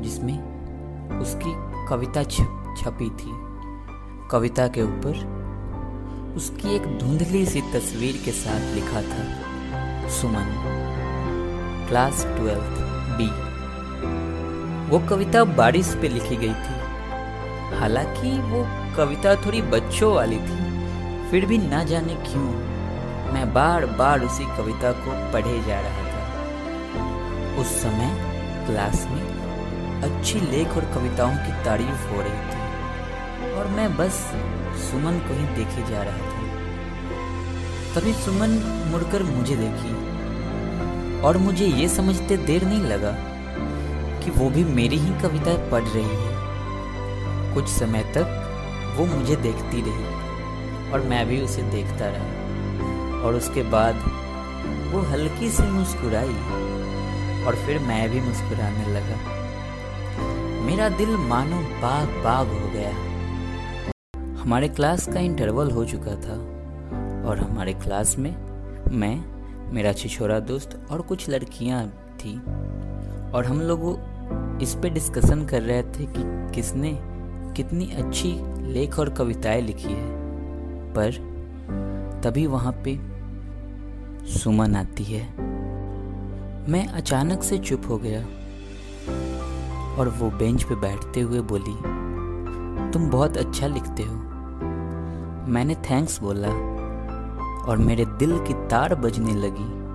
जिसमें 0.03 1.19
उसकी 1.21 1.55
कविता 1.89 2.23
छप। 2.23 2.63
छपी 2.77 3.11
थी। 3.11 3.33
कविता 4.31 4.67
के 4.69 4.83
ऊपर 4.83 6.35
उसकी 6.37 6.75
एक 6.77 6.87
धुंधली 6.99 7.45
सी 7.47 7.61
तस्वीर 7.73 8.21
के 8.25 8.33
साथ 8.33 8.75
लिखा 8.75 9.03
था, 9.03 10.09
सुमन, 10.09 10.49
क्लास 11.89 12.25
ट्वेल्थ 12.27 12.81
बी 13.19 13.29
वो 14.91 14.99
कविता 15.09 15.45
बारिश 15.45 15.95
पे 16.03 16.09
लिखी 16.09 16.37
गई 16.37 16.55
थी। 16.55 17.77
हालाँकि 17.77 18.31
वो 18.43 18.67
कविता 18.97 19.35
थोड़ी 19.37 19.63
बच्चों 19.63 20.13
वाली 20.15 20.37
थी, 20.37 21.31
फिर 21.31 21.47
भी 21.47 21.59
ना 21.59 21.83
जाने 21.85 22.15
क्यों 22.25 22.45
मैं 23.27 23.53
बार 23.55 23.87
बार 23.87 24.21
उसी 24.21 24.45
कविता 24.57 24.93
को 24.93 25.33
पढ़े 25.33 25.59
जा 25.63 25.81
रहा 25.81 26.05
था। 26.05 27.61
उस 27.61 27.67
समय 27.83 28.15
क्लास 28.67 29.07
में 29.11 30.03
अच्छी 30.03 30.41
लेख 30.41 30.77
और 30.77 30.85
कविताओं 30.95 31.37
की 31.37 31.65
तारीफ़ 31.65 32.09
हो 32.09 32.21
रही 32.21 32.41
थी। 32.47 32.66
और 33.67 33.73
मैं 33.73 33.97
बस 33.97 34.13
सुमन 34.81 35.19
को 35.19 35.35
ही 35.35 35.47
देखे 35.57 35.91
जा 35.91 36.03
रहा 36.03 36.19
था। 36.19 36.43
तभी 37.95 38.13
सुमन 38.13 38.51
मुड़कर 38.91 39.23
मुझे 39.23 39.57
देखी 39.57 39.95
और 41.21 41.37
मुझे 41.37 41.67
ये 41.67 41.89
समझते 41.89 42.37
देर 42.37 42.65
नहीं 42.65 42.81
लगा 42.81 43.11
कि 44.25 44.31
वो 44.31 44.51
भी 44.51 44.65
मेरी 44.65 44.97
ही 44.97 45.11
कविताएँ 45.23 45.71
पढ़ 45.71 45.83
रही 45.83 46.05
है। 46.05 47.55
कुछ 47.55 47.69
समय 47.69 48.03
तक 48.17 48.29
वो 48.97 49.07
मुझे 49.07 49.37
देखती 49.37 49.81
रही 49.81 50.05
और 50.93 51.01
मैं 51.01 51.27
भी 51.27 51.41
उसे 51.41 51.63
देखता 51.63 52.07
रहा 52.09 53.25
और 53.25 53.35
उसके 53.35 53.63
बाद 53.63 53.95
वो 54.93 55.01
हल्की 55.01 55.51
सी 55.51 55.63
मुस्कुराई 55.63 56.39
और 57.45 57.57
फिर 57.67 57.79
मैं 57.79 58.11
भी 58.11 58.21
मुस्कुराने 58.21 58.87
लगा। 58.87 59.19
मेरा 60.63 60.89
दिल 60.89 61.17
मानो 61.17 61.57
बाग 61.57 62.09
बाग 62.25 62.49
हो 62.49 62.69
गया। 62.69 63.16
हमारे 64.47 64.69
क्लास 64.69 65.07
का 65.07 65.21
इंटरवल 65.21 65.71
हो 65.71 65.85
चुका 65.85 66.15
था 66.15 66.35
और 67.29 67.39
हमारे 67.39 67.73
क्लास 67.73 68.19
में 68.19 68.31
मैं, 68.91 69.25
मेरा 69.73 69.93
छिछोरा 69.93 70.41
दोस्त 70.41 70.87
और 70.91 71.01
कुछ 71.01 71.29
लड़कियाँ 71.31 71.87
थी 72.17 72.39
और 73.33 73.45
हम 73.47 73.61
लोग 73.61 74.61
इस 74.63 74.75
पे 74.75 74.91
डिस्कशन 74.91 75.45
कर 75.47 75.63
रहे 75.63 75.83
थे 75.83 76.07
कि 76.07 76.55
किसने 76.55 76.99
कितनी 77.57 77.91
अच्छी 77.91 78.33
लेख 78.73 78.99
और 78.99 79.11
कविताएँ 79.11 79.63
लिखी 79.63 79.89
है। 79.89 80.11
पर 80.95 81.11
तभी 82.25 82.47
वहाँ 82.47 82.73
पे 82.87 82.97
सुमन 84.33 84.77
आती 84.77 85.05
है। 85.05 85.23
मैं 86.71 86.87
अचानक 86.87 87.43
से 87.43 87.59
चुप 87.59 87.83
हो 87.89 87.99
गया 87.99 88.21
और 89.97 90.09
वो 90.09 90.31
बेंच 90.31 90.63
पे 90.63 90.75
बैठते 90.75 91.21
हुए 91.21 91.41
बोली, 91.41 91.77
तुम 92.93 93.11
बहुत 93.11 93.37
अच्छा 93.37 93.67
लिखते 93.67 94.03
हो। 94.03 94.26
मैंने 95.49 95.75
थैंक्स 95.75 96.21
बोला 96.21 96.49
और 97.65 97.77
मेरे 97.77 98.05
दिल 98.05 98.39
की 98.39 98.55
तार 98.69 98.95
बजने 98.95 99.35
लगी। 99.35 99.87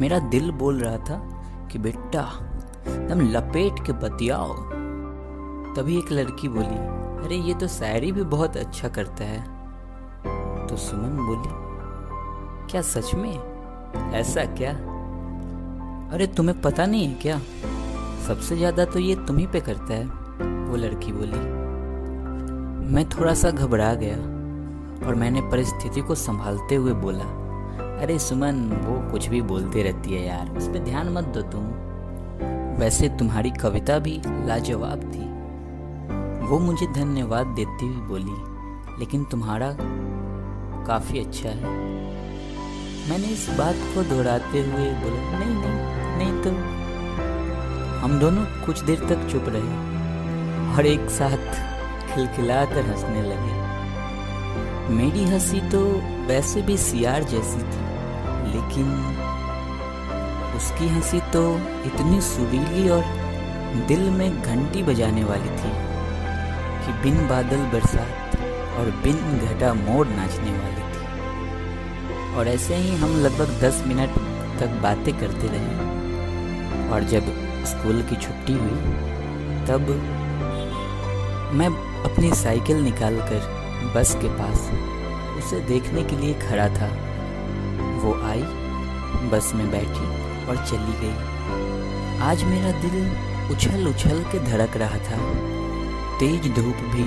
मेरा 0.00 0.18
दिल 0.18 0.50
बोल 0.50 0.78
रहा 0.78 0.96
था 0.96 1.42
कि, 1.72 1.78
बेटा, 1.78 2.22
तुम 2.88 3.20
लपेट 3.20 3.86
के 3.86 3.92
बतियाओ। 3.92 4.54
तभी 5.74 5.98
एक 5.98 6.12
लड़की 6.12 6.48
बोली, 6.48 6.78
अरे, 7.24 7.36
ये 7.36 7.54
तो 7.54 7.68
शायरी 7.68 8.12
भी 8.12 8.22
बहुत 8.22 8.56
अच्छा 8.56 8.88
करता 8.88 9.24
है। 9.24 9.42
तो 10.66 10.76
सुमन 10.76 11.16
बोली, 11.26 11.50
क्या 12.70 12.82
सच 12.82 13.14
में? 13.14 13.38
ऐसा 14.12 14.44
क्या? 14.44 14.72
अरे, 16.14 16.26
तुम्हें 16.26 16.60
पता 16.60 16.86
नहीं 16.86 17.08
है 17.08 17.14
क्या? 17.14 17.38
सबसे 18.28 18.56
ज़्यादा 18.56 18.84
तो 18.84 18.98
ये 18.98 19.14
तुम 19.14 19.36
ही 19.36 19.46
पे 19.46 19.60
करता 19.60 19.94
है। 19.94 20.04
वो 20.70 20.76
लड़की 20.76 21.12
बोली, 21.12 21.58
मैं 22.94 23.08
थोड़ा 23.08 23.34
सा 23.34 23.50
घबरा 23.50 23.94
गया। 23.94 24.37
और 25.06 25.14
मैंने 25.14 25.40
परिस्थिति 25.40 26.00
को 26.00 26.14
संभालते 26.14 26.74
हुए 26.74 26.92
बोला, 26.92 27.24
अरे 28.02 28.18
सुमन, 28.18 28.56
वो 28.84 29.10
कुछ 29.10 29.26
भी 29.26 29.42
बोलती 29.42 29.82
रहती 29.82 30.14
है 30.14 30.26
यार, 30.26 30.50
उस 30.50 30.68
पर 30.68 30.78
ध्यान 30.78 31.08
मत 31.08 31.24
दो 31.24 31.42
तुम। 31.42 31.64
वैसे 32.78 33.08
तुम्हारी 33.08 33.50
कविता 33.50 33.98
भी 33.98 34.20
लाजवाब 34.46 35.00
थी। 35.04 35.26
वो 36.46 36.58
मुझे 36.58 36.86
धन्यवाद 36.86 37.46
देती 37.46 37.86
हुई 37.86 38.06
बोली, 38.06 38.36
लेकिन 38.98 39.24
तुम्हारा 39.24 39.76
काफ़ी 40.86 41.18
अच्छा 41.18 41.48
है। 41.48 41.76
मैंने 43.10 43.26
इस 43.26 43.48
बात 43.58 43.76
को 43.94 44.02
दोहराते 44.02 44.60
हुए 44.60 44.90
बोला, 45.02 45.38
नहीं 45.38 45.54
नहीं 45.54 45.78
नहीं 46.18 46.42
तो 46.42 46.50
हम 47.98 48.18
दोनों 48.20 48.44
कुछ 48.66 48.80
देर 48.80 48.98
तक 48.98 49.28
चुप 49.32 49.44
रहे 49.48 50.74
और 50.74 50.86
एक 50.86 51.10
साथ 51.10 51.54
खिलखिलाकर 52.14 52.80
हंसने 52.80 53.22
लगे। 53.22 53.57
मेरी 54.90 55.24
हँसी 55.24 55.60
तो 55.70 55.80
वैसे 56.26 56.60
भी 56.62 56.76
सियार 56.78 57.24
जैसी 57.24 57.58
थी, 57.58 57.80
लेकिन 58.52 58.92
उसकी 60.56 60.88
हँसी 60.88 61.20
तो 61.32 61.42
इतनी 61.86 62.20
सुरीली 62.20 62.88
और 62.88 63.04
दिल 63.88 64.08
में 64.10 64.42
घंटी 64.42 64.82
बजाने 64.82 65.24
वाली 65.24 65.50
थी 65.50 65.72
कि 66.84 66.92
बिन 67.02 67.28
बादल 67.28 67.66
बरसात 67.72 68.36
और 68.78 68.90
बिन 69.04 69.38
घटा 69.38 69.74
मोड़ 69.74 70.06
नाचने 70.06 70.52
वाली 70.52 70.86
थी। 70.86 72.36
और 72.36 72.48
ऐसे 72.48 72.76
ही 72.76 72.96
हम 72.96 73.16
लगभग 73.16 73.60
दस 73.60 73.82
मिनट 73.86 74.18
तक 74.60 74.80
बातें 74.82 75.12
करते 75.18 75.48
रहे। 75.48 76.88
और 76.88 77.04
जब 77.04 77.30
स्कूल 77.66 78.02
की 78.02 78.16
छुट्टी 78.16 78.52
हुई, 78.52 78.96
तब 79.66 79.94
मैं 81.54 81.68
अपनी 82.04 82.32
साइकिल 82.34 82.76
निकालकर 82.76 83.56
बस 83.94 84.14
के 84.14 84.28
पास 84.28 84.70
उसे 85.38 85.60
देखने 85.60 86.02
के 86.02 86.16
लिए 86.16 86.34
खड़ा 86.34 86.68
था। 86.68 86.88
वो 88.02 88.12
आई, 88.22 88.42
बस 89.30 89.52
में 89.54 89.70
बैठी 89.70 90.06
और 90.46 90.56
चली 90.66 91.00
गई। 91.00 92.18
आज 92.18 92.44
मेरा 92.44 92.70
दिल 92.80 93.10
उछल 93.50 93.86
उछल 93.86 94.22
के 94.22 94.38
धड़क 94.38 94.76
रहा 94.76 94.98
था। 94.98 95.18
तेज 96.18 96.54
धूप 96.54 96.74
भी 96.74 97.04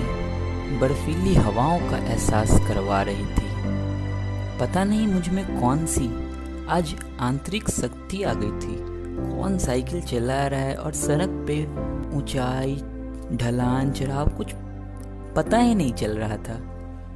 बर्फीली 0.78 1.36
हवाओं 1.36 1.80
का 1.80 1.98
एहसास 1.98 2.52
करवा 2.68 3.02
रही 3.02 3.26
थी। 3.26 3.52
पता 4.60 4.84
नहीं 4.84 5.08
मुझमें 5.08 5.62
कौन 5.62 5.86
सी 5.86 6.08
आज 6.68 6.96
आंतरिक 7.20 7.70
शक्ति 7.70 8.24
आ 8.24 8.34
गई 8.34 8.52
थी। 8.60 8.78
कौन 9.36 9.58
साइकिल 9.58 10.02
चला 10.02 10.48
रहा 10.48 10.60
है 10.60 10.76
और 10.76 10.94
सड़क 10.94 11.30
पे 11.48 11.64
ऊंचाई, 12.18 12.76
ढलान, 13.34 13.92
चढ़ाव 13.92 14.30
कुछ 14.30 14.54
पता 15.36 15.58
ही 15.58 15.76
नहीं 15.76 15.94
चल 15.94 16.18
रहा 16.18 16.38
था। 16.38 16.71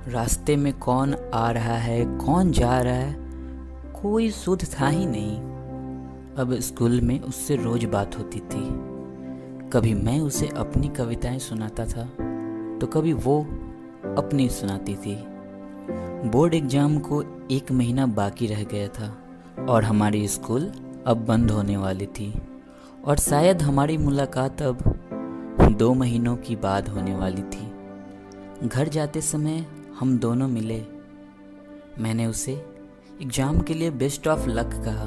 रास्ते 0.08 0.56
में 0.56 0.74
कौन 0.80 1.16
आ 1.34 1.50
रहा 1.52 1.78
है, 1.78 2.04
कौन 2.18 2.52
जा 2.52 2.80
रहा 2.82 2.94
है, 2.94 3.14
कोई 3.94 4.30
सुध 4.32 4.64
था 4.74 4.88
ही 4.88 5.06
नहीं। 5.06 5.38
अब 6.36 6.54
स्कूल 6.60 7.00
में 7.02 7.20
उससे 7.20 7.56
रोज 7.56 7.86
बात 7.86 8.18
होती 8.18 8.40
थी। 8.42 8.64
कभी 9.74 9.94
मैं 9.94 10.20
उसे 10.20 10.48
अपनी 10.48 10.88
कविताएँ 10.88 11.40
सुनाता 11.40 11.86
था 11.86 12.04
तो 12.80 12.88
कभी 12.88 13.14
वो 13.14 13.40
अपनी 14.18 14.48
सुनाती 14.50 14.96
थी। 14.96 15.16
बोर्ड 16.30 16.54
एग्ज़ाम 16.54 16.98
को 17.00 17.24
एक 17.52 17.72
महीना 17.72 18.06
बाकी 18.06 18.48
रह 18.48 18.64
गया 18.64 18.88
था 18.90 19.12
और 19.70 19.84
हमारी 19.84 20.28
स्कूल 20.28 20.72
अब 21.08 21.26
बंद 21.28 21.52
होने 21.52 21.78
वाली 21.78 22.06
थी। 22.10 22.34
और 23.06 23.18
शायद 23.20 23.62
हमारी 23.62 23.98
मुलाकात 23.98 24.62
अब 24.62 24.84
दो 25.80 25.94
महीनों 25.94 26.36
की 26.38 26.56
बाद 26.56 26.90
होने 26.90 27.16
वाली 27.16 27.42
थी। 27.44 28.68
घर 28.68 28.88
जाते 28.88 29.22
समय 29.22 29.66
हम 30.00 30.18
दोनों 30.20 30.48
मिले। 30.48 30.82
मैंने 32.00 32.26
उसे 32.26 32.52
एग्ज़ाम 33.22 33.60
के 33.60 33.74
लिए 33.74 33.92
बेस्ट 33.92 34.28
ऑफ़ 34.28 34.48
लक 34.50 34.74
कहा। 34.86 35.06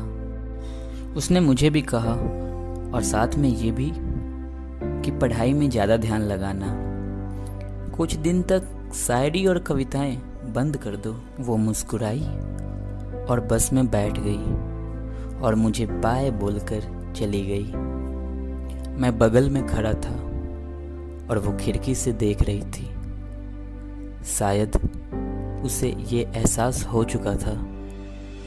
उसने 1.15 1.41
मुझे 1.41 1.71
भी 1.71 1.83
कहा 1.83 2.13
और 2.95 3.03
साथ 3.03 3.37
में 3.39 3.49
ये 3.49 3.71
भी 3.71 3.91
कि 5.03 5.11
पढ़ाई 5.11 5.53
में 5.53 5.69
ज़्यादा 5.71 5.97
ध्यान 5.97 6.23
लगाना। 6.23 6.73
कुछ 7.97 8.15
दिन 8.17 8.43
तक 8.43 8.93
शायरी 8.97 9.47
और 9.47 9.59
कविताएँ 9.59 10.17
बंद 10.55 10.77
कर 10.77 10.97
दो। 10.97 11.15
वो 11.41 11.57
मुस्कुराई 11.57 12.27
और 13.25 13.47
बस 13.51 13.73
में 13.73 13.87
बैठ 13.87 14.19
गई 14.19 15.41
और 15.41 15.55
मुझे 15.55 15.87
बाय 15.87 16.31
बोलकर 16.31 17.13
चली 17.17 17.47
गई। 17.47 17.73
मैं 19.01 19.19
बगल 19.19 19.51
में 19.51 19.67
खड़ा 19.67 19.93
था 19.95 20.17
और 21.31 21.39
वो 21.39 21.57
खिड़की 21.57 21.95
से 21.95 22.13
देख 22.13 22.43
रही 22.43 22.63
थी। 22.63 22.98
शायद 24.29 24.77
उसे 25.65 25.89
ये 25.89 26.33
एहसास 26.37 26.87
हो 26.87 27.05
चुका 27.05 27.35
था 27.35 27.55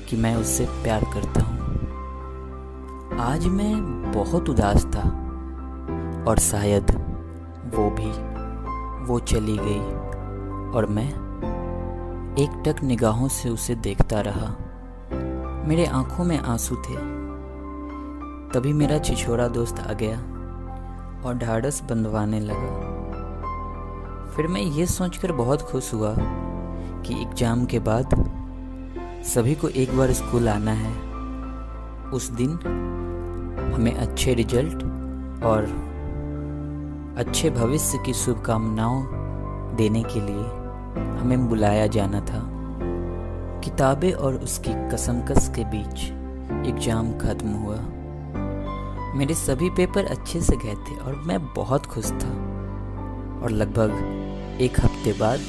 कि 0.09 0.17
मैं 0.17 0.35
उससे 0.35 0.65
प्यार 0.65 1.03
करता 1.03 1.41
हूँ। 1.41 1.61
आज 3.19 3.47
मैं 3.47 4.01
बहुत 4.11 4.49
उदास 4.49 4.85
था 4.85 5.01
और 6.27 6.39
शायद 6.39 6.91
वो 7.75 7.89
भी, 7.89 8.11
वो 9.05 9.19
चली 9.19 9.57
गई 9.61 9.79
और 10.71 10.85
मैं 10.85 11.09
एक 12.37 12.63
टक 12.67 12.83
निगाहों 12.83 13.27
से 13.27 13.49
उसे 13.49 13.75
देखता 13.75 14.21
रहा। 14.21 14.55
मेरे 15.67 15.85
आँखों 15.85 16.23
में 16.23 16.39
आँसू 16.39 16.75
थे। 16.75 16.95
तभी 18.53 18.73
मेरा 18.73 18.99
छिछोरा 18.99 19.47
दोस्त 19.47 19.79
आ 19.79 19.93
गया 19.93 20.17
और 21.25 21.37
ढाढ़स 21.37 21.83
बंधवाने 21.83 22.39
लगा। 22.39 22.90
फिर 24.35 24.47
मैं 24.47 24.61
ये 24.61 24.85
सोचकर 24.85 25.31
बहुत 25.31 25.61
खुश 25.61 25.93
हुआ 25.93 26.13
कि 26.17 27.21
एग्ज़ाम 27.21 27.65
के 27.65 27.79
बाद 27.79 28.13
सभी 29.23 29.55
को 29.55 29.69
एक 29.69 29.97
बार 29.97 30.11
स्कूल 30.13 30.49
आना 30.49 30.71
है। 30.71 30.91
उस 32.11 32.29
दिन 32.31 32.51
हमें 33.73 33.93
अच्छे 33.93 34.33
रिज़ल्ट 34.33 34.83
और 35.43 35.65
अच्छे 37.17 37.49
भविष्य 37.49 37.97
की 38.05 38.13
शुभकामनाओं 38.13 39.03
देने 39.75 40.03
के 40.03 40.19
लिए 40.19 40.45
हमें 41.19 41.47
बुलाया 41.49 41.87
जाना 41.87 42.21
था। 42.21 42.41
किताबें 43.63 44.11
और 44.13 44.35
उसकी 44.35 44.73
कसमकस 44.91 45.49
के 45.55 45.63
बीच 45.65 46.03
एग्ज़ाम 46.69 47.11
खत्म 47.19 47.49
हुआ। 47.55 47.77
मेरे 49.17 49.33
सभी 49.33 49.69
पेपर 49.69 50.05
अच्छे 50.05 50.41
से 50.41 50.55
गए 50.55 50.75
थे 50.87 50.95
और 50.95 51.21
मैं 51.25 51.39
बहुत 51.53 51.85
खुश 51.85 52.11
था 52.13 52.33
और 53.43 53.49
लगभग 53.51 54.19
एक 54.61 54.79
हफ़्ते 54.79 55.13
बाद 55.13 55.39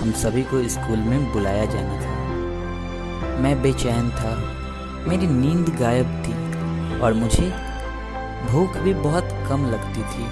हम 0.00 0.12
सभी 0.12 0.42
को 0.42 0.68
स्कूल 0.68 0.98
में 0.98 1.32
बुलाया 1.32 1.64
जाना 1.64 2.00
था। 2.00 2.12
मैं 3.40 3.62
बेचैन 3.62 4.10
था, 4.10 4.30
मेरी 5.08 5.26
नींद 5.26 5.68
गायब 5.68 6.06
थी 6.06 6.32
और 7.00 7.14
मुझे 7.14 7.48
भूख 8.50 8.76
भी 8.76 8.94
बहुत 8.94 9.28
कम 9.48 9.66
लगती 9.66 10.02
थी 10.02 10.24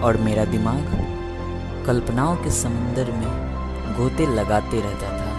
और 0.00 0.16
मेरा 0.16 0.44
दिमाग 0.44 0.84
कल्पनाओं 1.86 2.36
के 2.36 2.50
समंदर 2.50 3.12
में 3.12 3.94
गोते 3.98 4.26
लगाते 4.26 4.80
रहता 4.80 5.08
था 5.08 5.32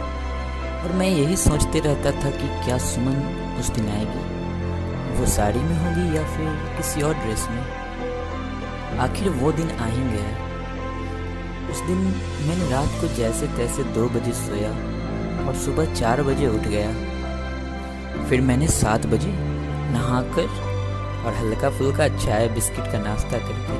और 0.84 0.92
मैं 0.92 1.10
यही 1.10 1.36
सोचते 1.36 1.80
रहता 1.80 2.12
था 2.12 2.30
कि 2.30 2.66
क्या 2.66 2.78
सुमन 2.78 3.58
उस 3.60 3.70
दिन 3.70 3.90
आएगी। 3.90 5.20
वो 5.20 5.26
साड़ी 5.26 5.60
में 5.60 5.78
होगी 5.78 6.18
या 6.18 6.24
फिर 6.24 6.78
किसी 6.78 7.02
और 7.02 7.14
ड्रेस 7.14 7.48
में? 7.52 7.64
आखिर 9.00 9.30
वो 9.30 9.52
दिन 9.52 9.72
आ 9.72 9.86
ही। 9.86 10.02
गया 10.02 10.45
उस 11.76 11.82
दिन 11.82 11.98
मैंने 12.48 12.70
रात 12.70 12.90
को 13.02 13.08
जैसे 13.08 13.48
तैसे 13.48 13.84
दो 13.84 14.08
बजे 14.10 14.32
सोया 14.34 14.70
और 15.48 15.56
सुबह 15.56 15.94
चार 15.94 16.22
बजे 16.24 16.48
उठ 16.48 16.68
गया। 16.68 16.92
फिर 18.30 18.42
मैंने 18.42 18.68
सात 18.68 19.06
बजे 19.06 19.32
नहाकर 19.92 20.48
और 21.26 21.34
हल्का 21.34 21.70
फुल्का 21.70 22.08
चाय 22.18 22.48
बिस्किट 22.48 22.92
का 22.92 23.00
नाश्ता 23.00 23.38
करके 23.38 23.78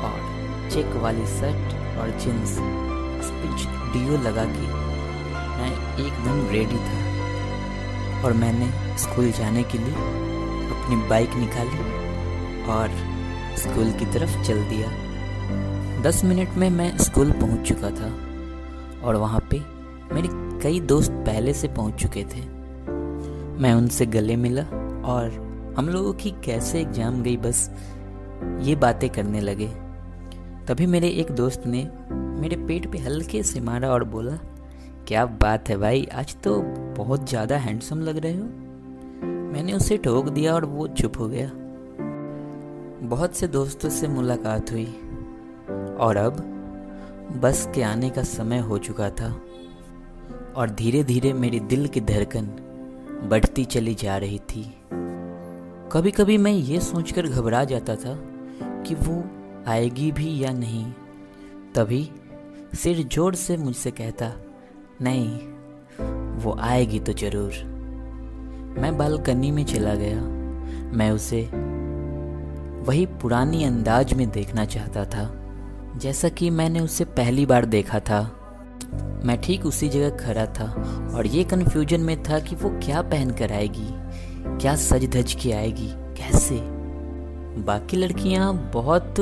और 0.00 0.70
चेक 0.70 0.96
वाली 1.02 1.26
शर्ट 1.26 1.74
और 1.98 2.10
स्पिच, 3.24 3.66
डीओ 3.92 4.22
लगा 4.22 4.44
के 4.44 4.66
मैं 5.58 5.72
एकदम 6.06 6.48
रेडी 6.50 6.76
था। 6.76 8.22
और 8.22 8.32
मैंने 8.32 8.96
स्कूल 8.98 9.30
जाने 9.30 9.62
के 9.62 9.78
लिए 9.78 9.94
अपनी 10.74 10.96
बाइक 11.08 11.34
निकाली 11.34 11.82
और 12.72 12.86
स्कूल 13.58 13.92
की 13.92 14.06
तरफ़ 14.06 14.42
चल 14.42 14.64
दिया। 14.64 15.03
दस 16.04 16.24
मिनट 16.24 16.56
में 16.58 16.68
मैं 16.70 16.96
स्कूल 16.98 17.30
पहुँच 17.32 17.68
चुका 17.68 17.90
था 17.90 18.06
और 19.06 19.16
वहाँ 19.16 19.40
पे 19.50 19.60
मेरे 20.14 20.28
कई 20.62 20.80
दोस्त 20.80 21.10
पहले 21.26 21.52
से 21.52 21.68
पहुँच 21.68 21.94
चुके 21.94 22.24
थे। 22.24 22.40
मैं 23.60 23.72
उनसे 23.74 24.06
गले 24.06 24.36
मिला 24.36 24.62
और 25.08 25.30
हम 25.76 25.88
लोगों 25.88 26.12
की 26.12 26.30
कैसे 26.44 26.80
एग्ज़ाम 26.80 27.22
गई 27.22 27.36
बस 27.36 27.70
ये 28.60 28.74
बातें 28.76 29.08
करने 29.10 29.40
लगे। 29.40 29.68
तभी 30.68 30.86
मेरे 30.86 31.08
एक 31.10 31.30
दोस्त 31.30 31.62
ने 31.66 31.82
मेरे 32.40 32.56
पेट 32.56 32.90
पे 32.92 32.98
हल्के 32.98 33.42
से 33.42 33.60
मारा 33.60 33.90
और 33.90 34.04
बोला, 34.04 34.36
क्या 35.08 35.24
बात 35.26 35.68
है 35.68 35.76
भाई, 35.76 36.06
आज 36.14 36.36
तो 36.44 36.60
बहुत 36.96 37.28
ज़्यादा 37.28 37.56
हैंडसम 37.56 38.00
लग 38.00 38.18
रहे 38.18 38.34
हो। 38.34 38.44
मैंने 39.52 39.72
उसे 39.72 39.96
ठोक 39.96 40.28
दिया 40.28 40.54
और 40.54 40.64
वो 40.64 40.86
चुप 40.88 41.18
हो 41.18 41.28
गया। 41.28 41.50
बहुत 43.08 43.36
से 43.36 43.48
दोस्तों 43.48 43.90
से 43.90 44.08
मुलाकात 44.08 44.72
हुई। 44.72 44.86
और 46.00 46.16
अब 46.16 46.36
बस 47.42 47.68
के 47.74 47.82
आने 47.82 48.10
का 48.10 48.22
समय 48.22 48.58
हो 48.58 48.78
चुका 48.78 49.10
था 49.10 49.28
और 50.56 50.70
धीरे 50.70 51.04
धीरे 51.04 51.32
मेरी 51.32 51.60
दिल 51.60 51.86
की 51.86 52.00
धड़कन 52.00 52.46
बढ़ती 53.30 53.64
चली 53.64 53.94
जा 53.94 54.16
रही 54.16 54.38
थी। 54.38 54.64
कभी 55.92 56.10
कभी 56.10 56.38
मैं 56.38 56.52
ये 56.52 56.80
सोचकर 56.80 57.26
घबरा 57.26 57.64
जाता 57.64 57.96
था 57.96 58.14
कि 58.86 58.94
वो 58.94 59.24
आएगी 59.66 60.12
भी 60.12 60.44
या 60.44 60.52
नहीं। 60.52 60.84
तभी 61.74 62.10
सिर 62.74 63.02
ज़ोर 63.12 63.34
से 63.34 63.56
मुझसे 63.56 63.90
कहता, 63.90 64.32
नहीं, 65.02 65.38
वो 66.42 66.56
आएगी 66.60 67.00
तो 67.00 67.12
ज़रूर। 67.12 67.52
मैं 68.78 68.96
बालकनी 68.98 69.50
में 69.50 69.64
चला 69.64 69.94
गया। 69.94 70.20
मैं 70.96 71.10
उसे 71.10 71.42
वही 72.84 73.06
पुरानी 73.06 73.64
अंदाज 73.64 74.14
में 74.14 74.30
देखना 74.30 74.64
चाहता 74.64 75.04
था। 75.04 75.43
जैसा 75.96 76.28
कि 76.28 76.48
मैंने 76.50 76.80
उसे 76.80 77.04
पहली 77.04 77.46
बार 77.46 77.64
देखा 77.64 77.98
था। 78.00 78.20
मैं 79.24 79.40
ठीक 79.40 79.66
उसी 79.66 79.88
जगह 79.88 80.16
खड़ा 80.16 80.46
था 80.46 80.64
और 81.16 81.26
ये 81.26 81.44
कन्फ्यूज़न 81.44 82.00
में 82.00 82.22
था 82.22 82.38
कि 82.38 82.56
वो 82.56 82.70
क्या 82.84 83.02
पहन 83.02 83.30
कर 83.30 83.52
आएगी, 83.52 83.88
क्या 84.60 84.74
सज 84.76 85.06
धज 85.06 85.32
के 85.42 85.52
आएगी, 85.52 85.88
कैसे? 86.16 86.60
बाकी 87.64 87.96
लड़कियाँ 87.96 88.52
बहुत 88.74 89.14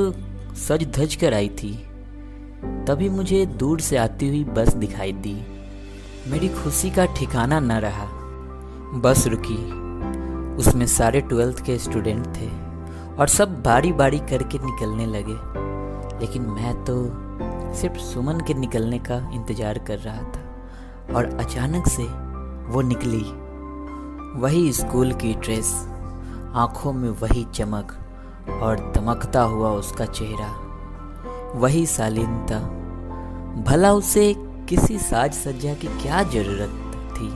सज 0.57 0.87
धज 0.95 1.15
कर 1.15 1.33
आई 1.33 1.49
थी। 1.49 1.73
तभी 2.87 3.09
मुझे 3.09 3.45
दूर 3.45 3.79
से 3.79 3.97
आती 3.97 4.27
हुई 4.27 4.43
बस 4.43 4.73
दिखाई 4.73 5.11
दी। 5.11 5.35
मेरी 6.27 6.49
खुशी 6.49 6.89
का 6.89 7.05
ठिकाना 7.05 7.59
न 7.59 7.71
रहा। 7.71 8.07
बस 8.95 9.27
रुकी। 9.27 9.61
उसमें 10.55 10.85
सारे 10.87 11.21
ट्वेल्थ 11.21 11.65
के 11.65 11.77
स्टूडेंट 11.77 12.25
थे 12.37 12.47
और 13.15 13.27
सब 13.27 13.61
बारी 13.63 13.91
बारी 13.93 14.19
करके 14.19 14.57
निकलने 14.57 15.05
लगे। 15.05 15.62
लेकिन 16.23 16.41
मैं 16.41 16.73
तो 16.85 16.95
सिर्फ़ 17.73 17.97
सुमन 17.97 18.39
के 18.39 18.53
निकलने 18.53 18.99
का 18.99 19.15
इंतज़ार 19.33 19.77
कर 19.77 19.97
रहा 19.99 20.21
था 20.23 21.15
और 21.15 21.25
अचानक 21.39 21.87
से 21.87 22.03
वो 22.73 22.81
निकली। 22.81 23.23
वही 24.41 24.71
स्कूल 24.73 25.11
की 25.13 25.33
ड्रेस, 25.33 25.73
आँखों 26.55 26.93
में 26.93 27.09
वही 27.09 27.43
चमक 27.53 27.91
और 28.63 28.79
दमकता 28.95 29.41
हुआ 29.41 29.71
उसका 29.71 30.05
चेहरा, 30.05 30.47
वही 31.55 31.85
शालीनता। 31.85 32.59
भला 33.63 33.91
उसे 33.93 34.33
किसी 34.69 34.97
साज 34.99 35.33
सज्जा 35.33 35.73
की 35.73 35.87
क्या 36.01 36.23
ज़रूरत 36.23 36.79
थी? 37.17 37.27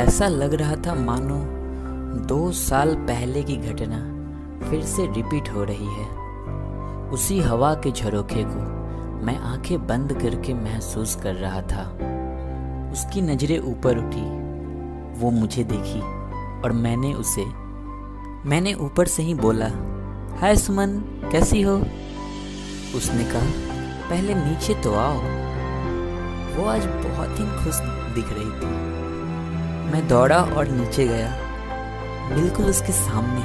ऐसा 0.00 0.28
लग 0.28 0.54
रहा 0.54 0.76
था 0.76 0.94
मानो 0.94 1.38
दो 2.26 2.50
साल 2.52 2.94
पहले 2.94 3.42
की 3.42 3.56
घटना 3.56 4.00
फिर 4.70 4.84
से 4.84 5.06
रिपीट 5.06 5.52
हो 5.54 5.64
रही 5.64 5.94
है। 5.94 6.29
उसी 7.12 7.40
हवा 7.40 7.74
के 7.74 7.92
झरोखे 7.92 8.44
को 8.46 8.80
मैं 9.26 9.38
आँखें 9.38 9.86
बंद 9.86 10.12
करके 10.12 10.54
महसूस 10.54 11.14
कर 11.14 11.34
रहा 11.34 11.62
था। 11.62 11.98
उसकी 12.92 13.20
नज़रें 13.20 13.58
ऊपर 13.58 13.98
उठी, 13.98 14.40
वो 15.20 15.30
मुझे 15.30 15.64
देखी 15.64 16.00
और 16.60 16.72
मैंने 16.72 17.14
उसे, 17.14 17.44
मैंने 18.48 18.74
ऊपर 18.74 19.06
से 19.06 19.22
ही 19.22 19.34
बोला, 19.34 19.66
हाय 20.40 20.56
सुमन, 20.56 20.98
कैसी 21.32 21.62
हो? 21.62 21.76
उसने 22.94 23.24
कहा, 23.24 23.50
पहले 24.10 24.34
नीचे 24.34 24.74
तो 24.74 24.94
आओ। 24.94 25.16
वो 26.56 26.68
आज 26.68 26.86
बहुत 26.86 27.28
ही 27.28 27.64
खुश 27.64 27.80
दिख 28.14 28.26
रही 28.30 28.60
थी। 28.60 28.66
मैं 29.92 30.08
दौड़ा 30.08 30.42
और 30.42 30.68
नीचे 30.68 31.06
गया। 31.06 31.36
बिल्कुल 32.34 32.66
उसके 32.66 32.92
सामने, 32.92 33.44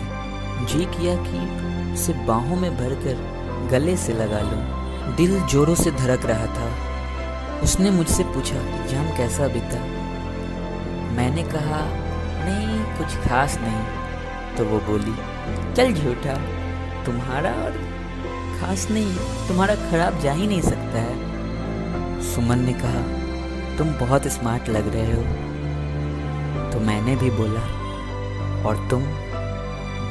जी 0.66 0.86
किया 0.86 1.16
कि 1.16 1.66
उसे 1.94 2.14
बाहों 2.14 2.56
में 2.56 2.78
भरकर 2.78 3.35
गले 3.70 3.98
से 3.98 4.14
लगा 4.14 4.40
लूँ। 4.42 5.16
दिल 5.16 5.40
जोरों 5.42 5.76
से 5.76 5.92
धड़क 5.92 6.26
रहा 6.26 6.46
था। 6.46 6.70
उसने 7.64 7.92
मुझसे 7.92 8.24
पूछा 8.24 8.56
एग्ज़ाम 8.56 9.18
कैसा 9.18 9.48
बीता? 9.48 9.80
मैंने 11.16 11.44
कहा, 11.44 11.82
नहीं, 12.46 12.80
कुछ 12.98 13.18
खास 13.28 13.58
नहीं। 13.62 14.56
तो 14.58 14.66
वो 14.66 14.80
बोली, 14.80 15.16
चल 15.74 15.94
झूठा, 15.94 16.34
तुम्हारा 17.06 17.52
और 17.52 17.72
खास 18.60 18.88
नहीं, 18.92 19.16
तुम्हारा 19.48 19.76
खराब 19.76 20.20
जा 20.20 20.32
ही 20.32 20.48
नहीं 20.48 20.62
सकता 20.62 21.00
है। 21.00 22.22
सुमन 22.22 22.60
ने 22.60 22.74
कहा, 22.74 23.02
तुम 23.78 23.92
बहुत 24.08 24.28
स्मार्ट 24.28 24.70
लग 24.70 24.94
रहे 24.94 25.14
हो। 25.14 26.72
तो 26.72 26.80
मैंने 26.80 27.16
भी 27.16 27.30
बोला, 27.32 27.62
और 28.70 28.88
तुम 28.90 29.04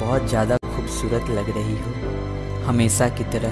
बहुत 0.01 0.29
ज़्यादा 0.29 0.57
खूबसूरत 0.57 1.31
लग 1.31 1.51
रही 1.57 1.77
हो। 1.77 1.93
हमेशा 2.67 3.09
की 3.09 3.25
तरह, 3.25 3.51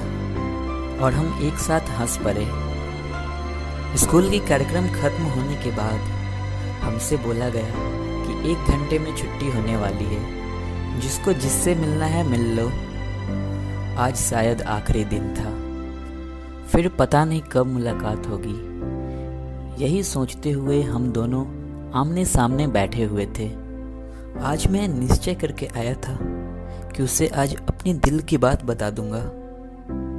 और 1.04 1.12
हम 1.12 1.40
एक 1.42 1.54
साथ 1.54 1.80
हंस 1.80 2.16
पड़े। 2.16 2.72
स्कूल 3.98 4.30
की 4.30 4.38
कार्यक्रम 4.38 4.88
खत्म 4.88 5.24
होने 5.24 5.54
के 5.54 5.70
बाद 5.70 6.00
हमसे 6.82 7.16
बोला 7.16 7.48
गया 7.48 7.66
कि 8.26 8.52
एक 8.52 8.58
घंटे 8.58 8.98
में 8.98 9.16
छुट्टी 9.16 9.50
होने 9.50 9.76
वाली 9.76 10.04
है। 10.04 10.42
जिसको 11.00 11.32
जिससे 11.32 11.74
मिलना 11.74 12.04
है, 12.04 12.28
मिल 12.28 12.60
लो। 12.60 12.68
आज 13.98 14.16
शायद 14.16 14.62
आखिरी 14.62 15.04
दिन 15.04 15.34
था। 15.34 15.62
फिर 16.66 16.88
पता 16.88 17.24
नहीं 17.24 17.40
कब 17.40 17.66
मुलाकात 17.66 18.26
होगी। 18.28 18.72
यही 19.84 20.02
सोचते 20.02 20.50
हुए 20.50 20.82
हम 20.82 21.12
दोनों 21.12 21.46
आमने 21.92 22.24
सामने 22.24 22.66
बैठे 22.66 23.04
हुए 23.04 23.26
थे। 23.26 23.48
आज 24.42 24.66
मैं 24.70 24.88
निश्चय 24.88 25.34
करके 25.34 25.66
आया 25.66 25.94
था 25.94 26.41
कि 26.96 27.02
उसे 27.02 27.28
आज 27.28 27.56
अपने 27.56 27.94
दिल 27.94 28.20
की 28.20 28.36
बात 28.36 28.64
बता 28.64 28.90
दूँगा। 28.90 29.22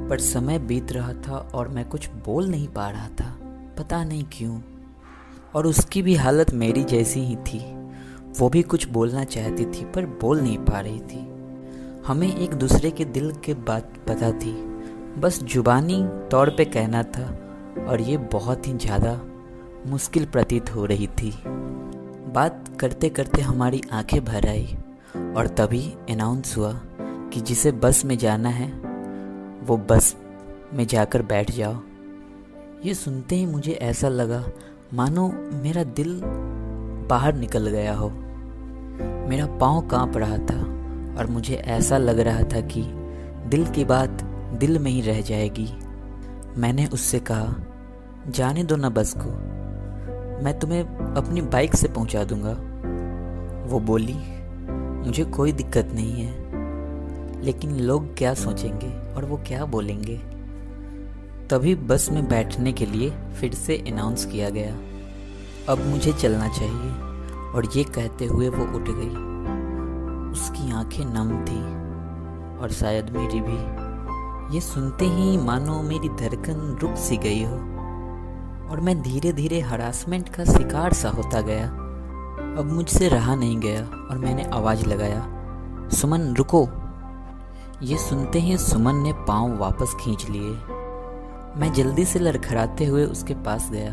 पर 0.08 0.18
समय 0.18 0.58
बीत 0.58 0.92
रहा 0.92 1.12
था 1.12 1.50
और 1.54 1.68
मैं 1.68 1.88
कुछ 1.88 2.08
बोल 2.08 2.46
नहीं 2.46 2.68
पा 2.68 2.90
रहा 2.90 3.08
था। 3.08 3.36
पता 3.78 4.04
नहीं 4.04 4.24
क्यों। 4.32 4.60
और 5.54 5.66
उसकी 5.66 6.02
भी 6.02 6.14
हालत 6.14 6.54
मेरी 6.54 6.84
जैसी 6.84 7.20
ही 7.20 7.36
थी। 7.36 7.58
वो 8.38 8.48
भी 8.48 8.62
कुछ 8.62 8.88
बोलना 8.88 9.24
चाहती 9.24 9.64
थी 9.64 9.84
पर 9.84 10.06
बोल 10.06 10.40
नहीं 10.40 10.58
पा 10.58 10.80
रही 10.80 11.00
थी। 11.00 11.20
हमें 12.06 12.36
एक 12.36 12.54
दूसरे 12.54 12.90
के 12.90 13.04
दिल 13.04 13.32
के 13.44 13.54
बात 13.54 13.92
पता 14.08 14.30
थी। 14.32 14.52
बस 15.18 15.42
जुबानी 15.42 16.02
तौर 16.30 16.50
पे 16.50 16.64
कहना 16.64 17.02
था 17.02 17.26
और 17.88 18.00
ये 18.00 18.16
बहुत 18.16 18.66
ही 18.66 18.72
ज़्यादा 18.72 19.20
मुश्किल 19.86 20.26
प्रतीत 20.26 20.74
हो 20.74 20.84
रही 20.84 21.06
थी। 21.06 21.32
बात 22.34 22.64
करते 22.80 23.08
करते 23.08 23.42
हमारी 23.42 23.80
आँखें 23.92 24.24
भर 24.24 24.48
आई। 24.48 24.76
और 25.16 25.46
तभी 25.46 25.94
अनाउंस 26.10 26.56
हुआ 26.56 26.72
कि 27.32 27.40
जिसे 27.40 27.72
बस 27.72 28.04
में 28.04 28.18
जाना 28.18 28.48
है, 28.48 28.68
वो 29.66 29.76
बस 29.76 30.16
में 30.74 30.86
जाकर 30.86 31.22
बैठ 31.22 31.50
जाओ। 31.50 31.74
ये 32.84 32.94
सुनते 32.94 33.36
ही 33.36 33.46
मुझे 33.46 33.72
ऐसा 33.72 34.08
लगा, 34.08 34.44
मानो 34.94 35.28
मेरा 35.52 35.84
दिल 35.84 36.20
बाहर 37.10 37.34
निकल 37.34 37.66
गया 37.68 37.94
हो। 37.94 38.08
मेरा 39.28 39.46
पाँव 39.46 39.88
काँप 39.88 40.16
रहा 40.16 40.38
था 40.38 40.58
और 41.18 41.26
मुझे 41.30 41.54
ऐसा 41.54 41.98
लग 41.98 42.18
रहा 42.18 42.42
था 42.42 42.60
कि 42.60 42.82
दिल 43.48 43.66
की 43.66 43.84
बात 43.84 44.22
दिल 44.60 44.78
में 44.78 44.90
ही 44.90 45.00
रह 45.00 45.20
जाएगी। 45.20 45.68
मैंने 46.56 46.86
उससे 46.86 47.18
कहा, 47.18 47.54
जाने 48.28 48.64
दो 48.64 48.76
ना 48.76 48.88
बस 48.88 49.14
को, 49.18 49.30
मैं 50.44 50.58
तुम्हें 50.58 50.84
अपनी 51.14 51.42
बाइक 51.42 51.74
से 51.74 51.88
पहुँचा 51.88 52.24
दूँगा। 52.24 52.52
वो 53.66 53.80
बोली 53.80 54.33
मुझे 55.04 55.24
कोई 55.24 55.52
दिक्कत 55.52 55.88
नहीं 55.94 56.12
है। 56.12 56.44
लेकिन 57.42 57.76
लोग 57.76 58.16
क्या 58.16 58.34
सोचेंगे 58.34 59.14
और 59.14 59.24
वो 59.24 59.36
क्या 59.36 59.64
बोलेंगे? 59.64 60.16
तभी 61.50 61.74
बस 61.74 62.10
में 62.12 62.28
बैठने 62.28 62.72
के 62.72 62.86
लिए 62.86 63.10
फिर 63.10 63.54
से 63.54 63.76
अनाउंस 63.76 64.24
किया 64.24 64.50
गया। 64.50 64.74
अब 65.72 65.86
मुझे 65.86 66.12
चलना 66.12 66.48
चाहिए 66.48 66.90
और 67.54 67.68
ये 67.76 67.84
कहते 67.84 68.24
हुए 68.24 68.48
वो 68.48 68.76
उठ 68.76 68.84
गई। 68.88 69.34
उसकी 70.32 70.72
आँखें 70.72 71.04
नम 71.04 71.30
थी 71.44 71.84
और 72.62 72.70
शायद 72.70 73.10
मेरी 73.10 73.40
भी। 73.40 73.84
ये 74.54 74.60
सुनते 74.60 75.04
ही 75.04 75.38
मानो 75.38 75.82
मेरी 75.82 76.08
धड़कन 76.08 76.78
रुक 76.82 76.94
सी 76.94 77.16
गई 77.16 77.44
हो 77.44 77.54
और 78.70 78.80
मैं 78.80 79.02
धीरे 79.02 79.32
धीरे 79.32 79.60
हरासमेंट 79.60 80.28
का 80.28 80.44
शिकार 80.44 80.92
सा 80.92 81.08
होता 81.08 81.40
गया। 81.40 81.83
अब 82.58 82.72
मुझसे 82.72 83.08
रहा 83.08 83.34
नहीं 83.34 83.60
गया 83.60 83.80
और 84.10 84.18
मैंने 84.18 84.44
आवाज़ 84.44 84.86
लगाया, 84.86 85.20
सुमन, 85.88 86.34
रुको। 86.34 86.68
ये 87.82 87.98
सुनते 87.98 88.40
ही 88.40 88.58
सुमन 88.58 88.96
ने 88.96 89.12
पाँव 89.12 89.56
वापस 89.58 89.96
खींच 90.00 90.28
लिए। 90.30 90.50
मैं 91.60 91.72
जल्दी 91.72 92.04
से 92.04 92.18
लड़खड़ाते 92.18 92.84
हुए 92.84 93.04
उसके 93.04 93.34
पास 93.34 93.70
गया 93.72 93.92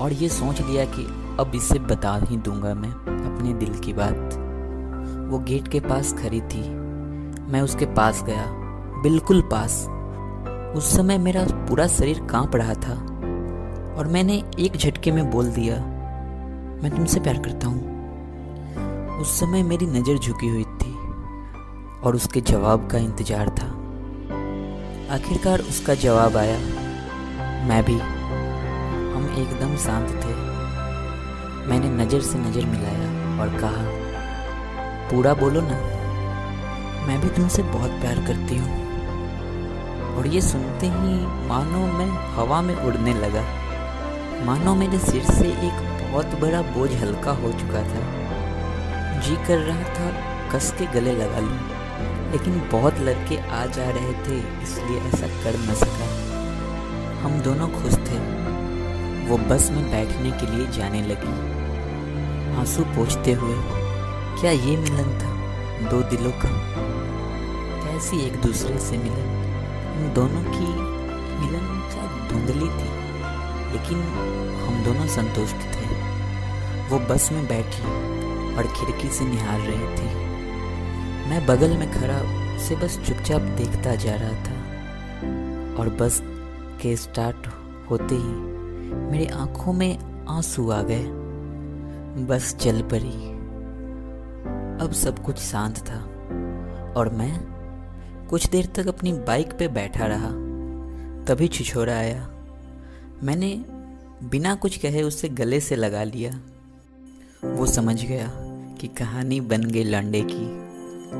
और 0.00 0.12
ये 0.12 0.28
सोच 0.28 0.60
लिया 0.60 0.84
कि 0.84 1.06
अब 1.40 1.52
इसे 1.54 1.78
बता 1.78 2.20
ही 2.22 2.36
दूँगा 2.36 2.74
मैं 2.74 2.90
अपने 3.34 3.54
दिल 3.54 3.78
की 3.78 3.92
बात। 3.92 4.34
वो 5.30 5.38
गेट 5.38 5.68
के 5.68 5.80
पास 5.80 6.12
खड़ी 6.12 6.40
थी। 6.40 6.68
मैं 7.52 7.60
उसके 7.60 7.86
पास 7.86 8.22
गया, 8.22 8.46
बिल्कुल 9.02 9.40
पास। 9.40 9.86
उस 10.76 10.96
समय 10.96 11.18
मेरा 11.18 11.44
पूरा 11.44 11.86
शरीर 11.86 12.24
काँप 12.24 12.56
रहा 12.56 12.74
था 12.74 12.94
और 13.98 14.08
मैंने 14.08 14.44
एक 14.58 14.76
झटके 14.76 15.12
में 15.12 15.30
बोल 15.30 15.50
दिया 15.50 15.93
मैं 16.82 16.90
तुमसे 16.90 17.20
प्यार 17.20 17.38
करता 17.38 17.68
हूँ। 17.68 19.20
उस 19.20 19.38
समय 19.40 19.62
मेरी 19.62 19.86
नज़र 19.86 20.18
झुकी 20.18 20.48
हुई 20.48 20.64
थी 20.64 20.92
और 22.00 22.14
उसके 22.14 22.40
जवाब 22.40 22.88
का 22.90 22.98
इंतज़ार 22.98 23.48
था। 23.50 23.66
आखिरकार 25.14 25.60
उसका 25.60 25.94
जवाब 25.94 26.36
आया, 26.36 26.58
मैं 27.68 27.82
भी। 27.84 27.98
हम 29.14 29.26
एकदम 29.38 29.76
शांत 29.76 30.08
थे। 30.24 30.34
मैंने 31.68 32.04
नज़र 32.04 32.20
से 32.20 32.38
नज़र 32.38 32.66
मिलाया 32.66 33.42
और 33.42 33.48
कहा, 33.60 33.84
पूरा 35.10 35.34
बोलो 35.34 35.60
ना। 35.60 35.78
मैं 37.06 37.20
भी 37.20 37.28
तुमसे 37.28 37.62
बहुत 37.62 37.90
प्यार 37.90 38.24
करती 38.26 38.56
हूँ। 38.56 38.82
और 40.16 40.26
ये 40.26 40.40
सुनते 40.40 40.86
ही 40.86 41.14
मानो 41.48 41.86
मैं 41.98 42.08
हवा 42.36 42.60
में 42.62 42.74
उड़ने 42.76 43.14
लगा। 43.14 43.44
मानो 44.44 44.74
मेरे 44.74 44.98
सिर 44.98 45.22
से 45.24 45.48
एक 45.48 45.93
बहुत 46.14 46.34
बड़ा 46.40 46.62
बोझ 46.62 46.92
हल्का 46.92 47.30
हो 47.30 47.52
चुका 47.52 47.82
था। 47.82 49.20
जी 49.20 49.36
कर 49.46 49.58
रहा 49.58 49.82
था, 49.82 50.10
कस 50.52 50.74
के 50.78 50.86
गले 50.86 51.12
लगा 51.12 51.38
लूँ, 51.38 51.58
लेकिन 52.32 52.68
बहुत 52.72 52.98
लड़के 52.98 53.38
आ 53.38 53.66
जा 53.66 53.90
रहे 53.90 54.12
थे, 54.12 54.62
इसलिए 54.62 55.00
ऐसा 55.00 55.26
कर 55.26 55.58
न 55.58 55.74
सका। 55.74 56.06
हम 57.22 57.40
दोनों 57.40 57.68
खुश 57.68 57.94
थे। 57.94 58.18
वो 59.26 59.38
बस 59.38 59.70
में 59.70 59.90
बैठने 59.90 60.30
के 60.30 60.56
लिए 60.56 60.66
जाने 60.66 61.02
लगी। 61.02 61.34
आँसू 62.56 62.84
पोछते 62.84 63.32
हुए, 63.32 63.54
क्या 64.40 64.50
ये 64.50 64.76
मिलन 64.76 65.18
था, 65.18 65.36
दो 65.90 66.02
दिलों 66.02 66.32
का? 66.32 66.48
कैसी 67.84 68.26
एक 68.26 68.40
दूसरे 68.40 68.78
से 68.78 68.98
मिलन? 68.98 69.40
हम 69.96 70.12
दोनों 70.14 70.42
की 70.42 70.68
मिलन 71.40 71.90
शायद 71.90 72.28
धुंधली 72.30 72.68
थी? 72.68 73.03
लेकिन 73.74 73.98
हम 74.58 74.84
दोनों 74.84 75.06
संतुष्ट 75.06 75.56
थे। 75.56 75.84
वो 76.88 76.98
बस 76.98 77.32
में 77.32 77.46
बैठी 77.46 77.82
और 78.56 78.66
खिड़की 78.66 79.08
से 79.08 79.24
निहार 79.24 79.60
रही 79.60 79.96
थी। 79.96 80.24
मैं 81.30 81.46
बगल 81.46 81.76
में 81.76 81.92
खड़ा 81.92 82.44
उसे 82.56 82.76
बस 82.76 82.98
चुपचाप 83.06 83.40
देखता 83.40 83.94
जा 83.94 84.14
रहा 84.14 84.32
था 84.32 84.54
और 85.80 85.88
बस 85.88 86.22
के 86.82 86.96
स्टार्ट 86.96 87.46
होते 87.90 88.14
ही 88.14 88.54
मेरी 88.94 89.26
आँखों 89.26 89.72
में 89.72 90.26
आँसू 90.28 90.70
आ 90.70 90.82
गए। 90.82 91.04
बस 92.24 92.56
चल 92.56 92.82
पड़ी। 92.82 93.34
अब 94.84 94.92
सब 94.92 95.24
कुछ 95.24 95.38
शांत 95.38 95.78
था 95.78 95.98
और 96.96 97.08
मैं 97.12 97.40
कुछ 98.26 98.48
देर 98.48 98.66
तक 98.66 98.88
अपनी 98.88 99.12
बाइक 99.12 99.52
पे 99.58 99.68
बैठा 99.68 100.06
रहा। 100.06 100.28
तभी 101.24 101.48
छिछोरा 101.48 101.94
आया। 101.94 102.33
मैंने 103.22 103.64
बिना 104.28 104.54
कुछ 104.54 104.76
कहे 104.76 105.02
उसे 105.02 105.28
गले 105.28 105.60
से 105.60 105.76
लगा 105.76 106.04
लिया। 106.04 106.40
वो 107.44 107.66
समझ 107.66 108.04
गया 108.04 108.30
कि 108.80 108.88
कहानी 108.88 109.40
बन 109.40 109.62
गई 109.62 109.84
लंडे 109.84 110.26
की। 110.30 110.64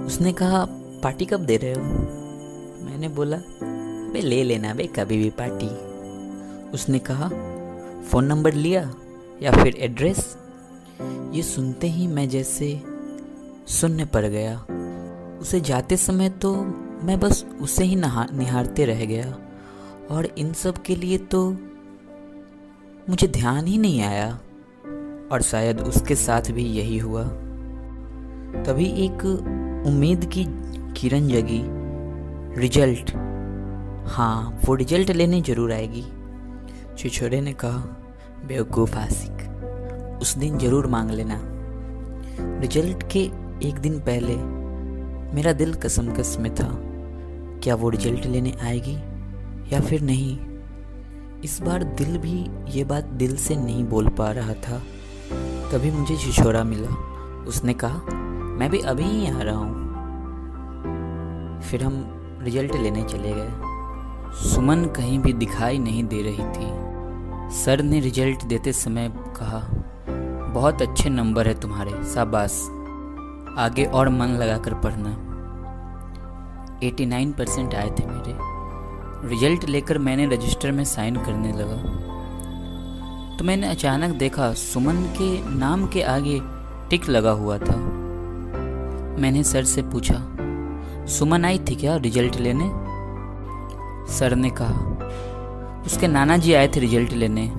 उसने 0.07 0.33
कहा, 0.33 0.67
पार्टी 1.03 1.25
कब 1.25 1.41
दे 1.41 1.57
रहे 1.57 1.73
हो? 1.73 1.81
मैंने 2.85 3.09
बोला 3.09 3.37
बे 4.13 4.21
ले 4.21 4.45
लेना 4.45 4.75
बे 4.75 4.87
कभी 4.87 5.17
भी 5.17 5.31
पार्टी। 5.31 5.95
उसने 6.71 6.99
कहा, 6.99 7.29
फ़ोन 8.03 8.25
नंबर 8.25 8.55
लिया 8.55 8.95
या 9.43 9.53
फिर 9.53 9.77
एड्रेस? 9.77 10.37
ये 11.33 11.43
सुनते 11.43 11.89
ही 11.89 12.07
मैं 12.07 12.29
जैसे 12.29 12.83
सुनने 13.67 14.05
पड़ 14.05 14.27
गया। 14.27 14.67
उसे 15.41 15.61
जाते 15.61 15.97
समय 15.97 16.31
तो 16.31 16.55
मैं 17.03 17.21
बस 17.21 17.45
उसे 17.61 17.85
ही 17.85 17.97
नहा 17.97 18.27
निहारते 18.33 18.85
रह 18.85 19.05
गया। 19.05 19.39
और 20.11 20.27
इन 20.27 20.53
सब 20.53 20.83
के 20.83 20.97
लिए 20.97 21.19
तो 21.19 21.57
मुझे 23.11 23.29
ध्यान 23.29 23.67
ही 23.67 23.79
नहीं 23.79 24.03
आया। 24.03 24.41
और 25.33 25.43
शायद 25.43 25.81
उसके 25.81 26.15
साथ 26.15 26.51
भी 26.51 26.63
यही 26.65 26.99
हुआ। 26.99 27.23
तभी 28.63 28.87
एक 29.05 29.25
उम्मीद 29.87 30.25
की 30.25 30.45
किरण 30.93 31.29
जगी। 31.29 31.61
रिज़ल्ट। 32.61 33.11
हाँ 34.09 34.61
वो 34.65 34.75
रिज़ल्ट 34.75 35.11
लेने 35.11 35.41
ज़रूर 35.41 35.73
आएगी। 35.73 36.05
छिछोरे 36.99 37.41
ने 37.41 37.53
कहा, 37.53 37.79
बेवकूफ़ 38.47 38.97
आसिक 38.97 40.19
उस 40.23 40.37
दिन 40.37 40.59
ज़रूर 40.59 40.87
मांग 40.87 41.11
लेना। 41.11 41.41
रिज़ल्ट 42.61 43.03
के 43.13 43.21
एक 43.69 43.79
दिन 43.79 43.99
पहले 44.01 44.37
मेरा 45.35 45.53
दिल 45.53 45.75
कसम 45.75 46.13
कस 46.15 46.37
में 46.41 46.55
था। 46.55 46.71
क्या 47.63 47.75
वो 47.75 47.89
रिज़ल्ट 47.89 48.27
लेने 48.27 48.55
आएगी 48.63 48.97
या 49.73 49.81
फिर 49.81 50.01
नहीं? 50.01 50.39
इस 51.45 51.63
बार 51.63 51.83
दिल 51.83 52.19
भी 52.19 52.51
ये 52.69 52.85
बात 52.85 53.05
दिल 53.05 53.37
से 53.37 53.57
नहीं 53.57 53.85
बोल 53.85 54.09
पा 54.09 54.31
रहा 54.31 54.55
था। 54.55 54.79
तभी 55.73 55.91
मुझे 55.91 56.17
छिछोरा 56.17 56.65
मिला। 56.65 56.89
उसने 57.49 57.75
कहा, 57.75 57.99
मैं 58.35 58.71
भी 58.71 58.79
अभी 58.79 59.05
ही 59.05 59.31
आ 59.31 59.43
रहा 59.43 59.57
हूँ। 59.57 59.75
फिर 61.61 61.85
हम 61.85 62.07
रिज़ल्ट 62.43 62.75
लेने 62.75 63.03
चले 63.03 63.33
गए। 63.35 63.51
सुमन 64.49 64.85
कहीं 64.85 65.19
भी 65.19 65.33
दिखाई 65.33 65.79
नहीं 65.79 66.05
दे 66.05 66.23
रही 66.23 66.45
थी। 66.45 66.85
सर 67.55 67.83
ने 67.83 68.01
रिज़ल्ट 68.01 68.45
देते 68.45 68.73
समय 68.73 69.13
कहा, 69.17 69.69
बहुत 70.55 70.83
अच्छे 70.83 71.11
नंबर 71.11 71.49
है 71.49 71.61
तुम्हारे, 71.61 71.91
शाबाश। 71.91 72.69
आगे 73.59 73.85
और 73.85 74.09
मन 74.09 74.27
लगाकर 74.27 74.75
पढ़ना। 74.75 75.11
89 76.83 77.33
परसेंट 77.33 77.75
आए 77.75 77.91
थे 77.91 78.07
मेरे। 78.07 78.54
रिज़ल्ट 79.25 79.65
लेकर 79.65 79.99
मैंने 79.99 80.27
रजिस्टर 80.27 80.73
में 80.73 80.85
साइन 80.85 81.17
करने 81.17 81.53
लगा। 81.53 81.77
तो 83.37 83.45
मैंने 83.45 83.69
अचानक 83.69 84.15
देखा 84.17 84.53
सुमन 84.55 85.03
के 85.19 85.31
नाम 85.51 85.87
के 85.87 86.03
आगे 86.03 86.41
टिक 86.91 87.09
लगा 87.09 87.31
हुआ 87.31 87.59
था। 87.59 87.77
मैंने 89.21 89.43
सर 89.45 89.65
से 89.65 89.83
पूछा, 89.83 90.17
सुमन 91.09 91.45
आई 91.45 91.59
थी 91.59 91.75
क्या 91.75 91.97
रिज़ल्ट 91.97 92.37
लेने? 92.37 92.71
सर 94.13 94.35
ने 94.35 94.51
कहा, 94.51 95.83
उसके 95.87 96.09
नाना 96.09 96.37
जी 96.37 96.53
आए 96.55 96.69
थे 96.69 96.81
रिज़ल्ट 96.81 97.13
लेने। 97.13 97.51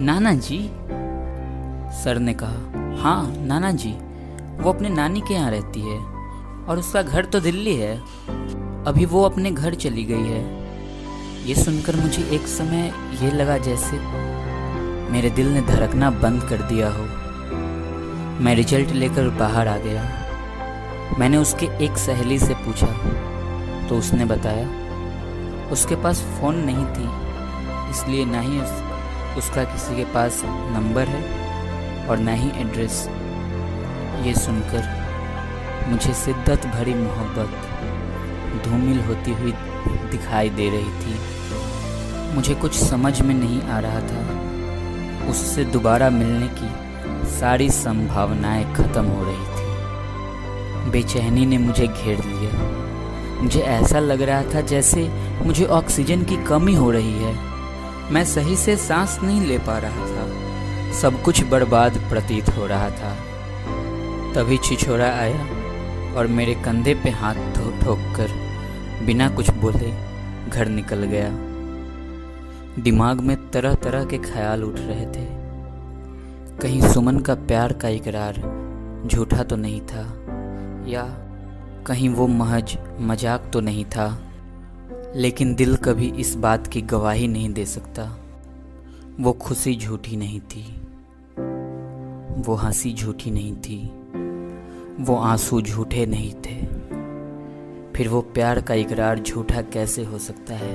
नाना 0.00 0.32
जी 0.34 0.58
सर 1.94 2.18
ने 2.18 2.34
कहा 2.34 3.02
हाँ 3.02 3.34
नाना 3.36 3.70
जी 3.72 3.92
वो 4.62 4.72
अपने 4.72 4.88
नानी 4.88 5.20
के 5.20 5.34
यहाँ 5.34 5.50
रहती 5.50 5.80
है 5.80 5.98
और 6.66 6.78
उसका 6.78 7.02
घर 7.02 7.24
तो 7.24 7.40
दिल्ली 7.40 7.74
है। 7.76 7.96
अभी 8.86 9.04
वो 9.06 9.22
अपने 9.22 9.50
घर 9.50 9.74
चली 9.74 10.04
गई 10.04 10.28
है। 10.28 10.40
ये 11.46 11.54
सुनकर 11.54 11.96
मुझे 11.96 12.22
एक 12.34 12.46
समय 12.48 12.92
ये 13.22 13.30
लगा 13.30 13.56
जैसे 13.58 13.98
मेरे 15.12 15.30
दिल 15.30 15.48
ने 15.48 15.60
धड़कना 15.60 16.10
बंद 16.22 16.42
कर 16.42 16.62
दिया 16.62 16.88
हो। 16.88 17.04
मैं 18.44 18.54
रिज़ल्ट 18.56 18.90
लेकर 18.92 19.28
बाहर 19.38 19.68
आ 19.68 19.76
गया। 19.76 20.02
मैंने 21.18 21.36
उसके 21.36 21.66
एक 21.84 21.98
सहेली 21.98 22.38
से 22.38 22.54
पूछा 22.64 22.86
तो 23.88 23.98
उसने 23.98 24.24
बताया 24.24 24.66
उसके 25.72 25.96
पास 26.02 26.22
फ़ोन 26.40 26.56
नहीं 26.64 26.86
थी 26.86 27.06
इसलिए 27.90 28.24
ना 28.24 28.40
ही 28.40 28.60
उस, 28.60 28.72
उसका 29.38 29.64
किसी 29.64 29.96
के 29.96 30.04
पास 30.14 30.42
नंबर 30.46 31.08
है 31.08 32.08
और 32.08 32.18
ना 32.18 32.32
ही 32.32 32.50
एड्रेस। 32.60 33.06
ये 34.26 34.34
सुनकर 34.34 35.88
मुझे 35.88 36.14
शिद्दत 36.14 36.66
भरी 36.66 36.94
मोहब्बत 36.94 37.70
धूमिल 38.58 39.00
होती 39.00 39.32
हुई 39.32 39.52
दिखाई 40.10 40.50
दे 40.50 40.70
रही 40.70 40.90
थी। 40.90 41.14
मुझे 42.34 42.54
कुछ 42.54 42.74
समझ 42.74 43.20
में 43.20 43.34
नहीं 43.34 43.62
आ 43.62 43.78
रहा 43.78 44.00
था। 44.00 44.42
उससे 45.30 45.64
दोबारा 45.64 46.10
मिलने 46.10 46.48
की 46.48 46.92
सारी 47.30 47.70
संभावनाएँ 47.70 48.74
खत्म 48.74 49.04
हो 49.04 49.24
रही 49.24 49.44
थी। 49.46 49.62
बेचैनी 50.90 51.46
ने 51.46 51.58
मुझे 51.58 51.86
घेर 51.86 52.24
लिया। 52.24 52.82
मुझे 53.42 53.60
ऐसा 53.60 53.98
लग 53.98 54.22
रहा 54.22 54.42
था 54.42 54.60
जैसे 54.60 55.10
मुझे 55.42 55.64
ऑक्सीजन 55.64 56.22
की 56.22 56.36
कमी 56.36 56.74
हो 56.74 56.90
रही 56.90 57.12
है। 57.12 57.38
मैं 58.10 58.24
सही 58.24 58.56
से 58.56 58.76
सांस 58.76 59.18
नहीं 59.22 59.46
ले 59.46 59.58
पा 59.58 59.78
रहा 59.78 60.06
था। 60.06 60.42
सब 60.92 61.22
कुछ 61.22 61.44
बर्बाद 61.44 61.92
प्रतीत 62.10 62.48
हो 62.48 62.66
रहा 62.66 62.90
था। 62.90 63.16
तभी 64.34 64.58
छिछोरा 64.58 65.06
आया 65.06 65.46
और 66.16 66.26
मेरे 66.26 66.54
कंधे 66.54 66.94
पे 66.94 67.10
हाथ 67.10 67.34
ठोक 67.34 67.98
कर 67.98 68.41
बिना 69.06 69.28
कुछ 69.28 69.50
बोले 69.52 69.90
घर 70.48 70.68
निकल 70.68 71.04
गया। 71.04 71.30
दिमाग 72.78 73.20
में 73.20 73.36
तरह 73.50 73.74
तरह 73.74 74.04
के 74.04 74.18
ख्याल 74.20 74.64
उठ 74.64 74.78
रहे 74.78 75.06
थे। 75.06 75.26
कहीं 76.58 76.80
सुमन 76.82 77.18
का 77.18 77.34
प्यार 77.34 77.72
का 77.72 77.88
इकरार 77.88 78.36
झूठा 79.06 79.42
तो 79.42 79.56
नहीं 79.56 79.80
था, 79.80 80.02
या 80.88 81.04
कहीं 81.86 82.08
वो 82.08 82.26
महज 82.26 82.76
मज़ाक 83.00 83.50
तो 83.52 83.60
नहीं 83.60 83.84
था, 83.84 84.06
लेकिन 85.16 85.54
दिल 85.54 85.76
कभी 85.76 86.08
इस 86.16 86.34
बात 86.36 86.66
की 86.66 86.80
गवाही 86.82 87.28
नहीं 87.28 87.52
दे 87.52 87.64
सकता। 87.66 88.04
वो 89.20 89.32
खुशी 89.40 89.74
झूठी 89.76 90.16
नहीं 90.16 90.40
थी, 90.40 90.64
वो 92.38 92.54
हँसी 92.54 92.92
झूठी 92.94 93.30
नहीं 93.30 93.54
थी, 93.56 93.80
वो 95.00 95.16
आँसू 95.16 95.60
झूठे 95.62 96.06
नहीं 96.06 96.32
थे। 96.46 96.60
फिर 97.96 98.08
वो 98.08 98.20
प्यार 98.22 98.60
का 98.60 98.74
इकरार 98.74 99.18
झूठा 99.18 99.62
कैसे 99.62 100.04
हो 100.04 100.18
सकता 100.18 100.54
है? 100.54 100.74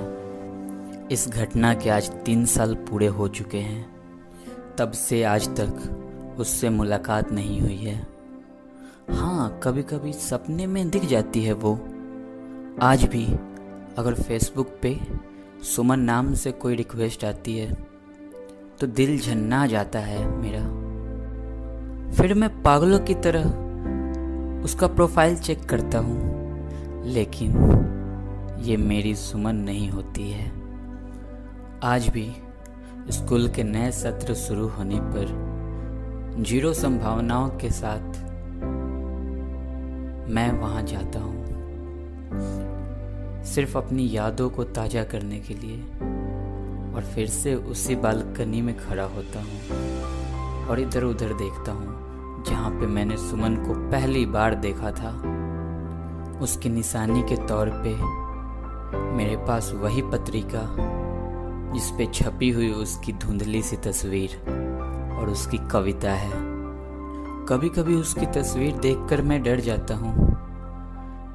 इस 1.11 1.27
घटना 1.29 1.73
के 1.73 1.89
आज 1.89 2.09
तीन 2.25 2.45
साल 2.45 2.75
पूरे 2.89 3.07
हो 3.07 3.27
चुके 3.27 3.57
हैं। 3.57 3.85
तब 4.77 4.91
से 4.91 5.23
आज 5.23 5.47
तक 5.59 6.35
उससे 6.39 6.69
मुलाकात 6.69 7.31
नहीं 7.31 7.59
हुई 7.61 7.77
है। 7.77 7.95
हाँ 9.11 9.59
कभी 9.63 9.83
कभी 9.83 10.13
सपने 10.13 10.67
में 10.67 10.89
दिख 10.89 11.05
जाती 11.05 11.43
है 11.43 11.53
वो। 11.53 11.73
आज 12.81 13.03
भी 13.03 13.25
अगर 13.97 14.13
फेसबुक 14.13 14.77
पे 14.81 14.99
सुमन 15.63 15.99
नाम 15.99 16.33
से 16.33 16.51
कोई 16.51 16.75
रिक्वेस्ट 16.75 17.25
आती 17.25 17.57
है 17.57 17.73
तो 18.79 18.87
दिल 18.87 19.19
झन्ना 19.19 19.65
जाता 19.67 19.99
है 19.99 20.25
मेरा। 20.31 20.65
फिर 22.11 22.33
मैं 22.33 22.61
पागलों 22.63 22.99
की 22.99 23.13
तरह 23.15 24.63
उसका 24.63 24.87
प्रोफ़ाइल 24.87 25.35
चेक 25.35 25.65
करता 25.65 25.99
हूँ। 25.99 26.36
लेकिन 27.07 27.53
ये 28.61 28.77
मेरी 28.77 29.15
सुमन 29.15 29.55
नहीं 29.55 29.89
होती 29.89 30.29
है। 30.31 30.45
आज 31.83 32.07
भी 32.07 32.25
स्कूल 33.11 33.47
के 33.49 33.63
नए 33.63 33.91
सत्र 33.91 34.33
शुरू 34.33 34.67
होने 34.67 34.99
पर 35.03 35.27
ज़ीरो 36.39 36.73
संभावनाओं 36.73 37.49
के 37.49 37.69
साथ 37.69 38.17
मैं 40.29 40.51
वहाँ 40.51 40.81
जाता 40.83 41.19
हूँ। 41.19 41.45
सिर्फ़ 43.45 43.77
अपनी 43.77 44.09
यादों 44.11 44.49
को 44.49 44.63
ताज़ा 44.63 45.03
करने 45.03 45.39
के 45.39 45.53
लिए 45.53 45.77
और 46.95 47.09
फिर 47.15 47.27
से 47.27 47.55
उसी 47.55 47.95
बालकनी 47.95 48.61
में 48.61 48.75
खड़ा 48.77 49.05
होता 49.05 49.39
हूँ 49.39 50.67
और 50.67 50.79
इधर 50.79 51.03
उधर 51.03 51.33
देखता 51.33 51.71
हूँ, 51.71 52.43
जहाँ 52.43 52.71
पे 52.71 52.87
मैंने 52.87 53.17
सुमन 53.17 53.55
को 53.55 53.73
पहली 53.91 54.25
बार 54.25 54.55
देखा 54.55 54.91
था। 54.91 55.36
उसकी 56.41 56.69
निशानी 56.69 57.21
के 57.21 57.35
तौर 57.47 57.69
पे 57.69 57.93
मेरे 59.15 59.35
पास 59.37 59.71
वही 59.75 60.01
पत्रिका 60.01 60.61
जिस 61.73 61.89
पे 61.91 62.05
छपी 62.05 62.49
हुई 62.49 62.71
उसकी 62.71 63.13
धुंधली 63.13 63.61
सी 63.61 63.77
तस्वीर 63.77 64.37
और 65.19 65.29
उसकी 65.29 65.57
कविता 65.71 66.11
है। 66.11 66.31
कभी 67.45 67.69
कभी 67.69 67.95
उसकी 67.95 68.25
तस्वीर 68.25 68.77
देखकर 68.77 69.21
मैं 69.21 69.43
डर 69.43 69.59
जाता 69.59 69.95
हूँ। 69.95 70.15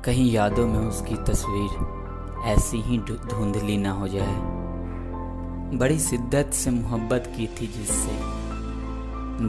कहीं 0.04 0.30
यादों 0.32 0.66
में 0.66 0.78
उसकी 0.78 1.14
तस्वीर 1.14 2.42
ऐसी 2.46 2.80
ही 2.80 2.98
धुंधली 2.98 3.76
ना 3.76 3.90
हो 3.90 4.08
जाए। 4.08 4.36
बड़ी 5.78 5.98
शिद्दत 5.98 6.50
से 6.52 6.70
मोहब्बत 6.70 7.32
की 7.36 7.46
थी 7.46 7.66
जिससे 7.66 8.18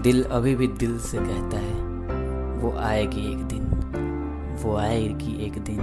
दिल 0.02 0.24
अभी 0.24 0.56
भी 0.56 0.68
दिल 0.68 1.00
से 1.00 1.18
कहता 1.18 1.58
है, 1.58 1.74
वो 2.60 2.78
आएगी 2.78 3.32
एक 3.32 3.44
दिन। 3.44 3.73
वो 4.64 4.76
आएगी 4.78 5.36
एक 5.46 5.58
दिन 5.64 5.80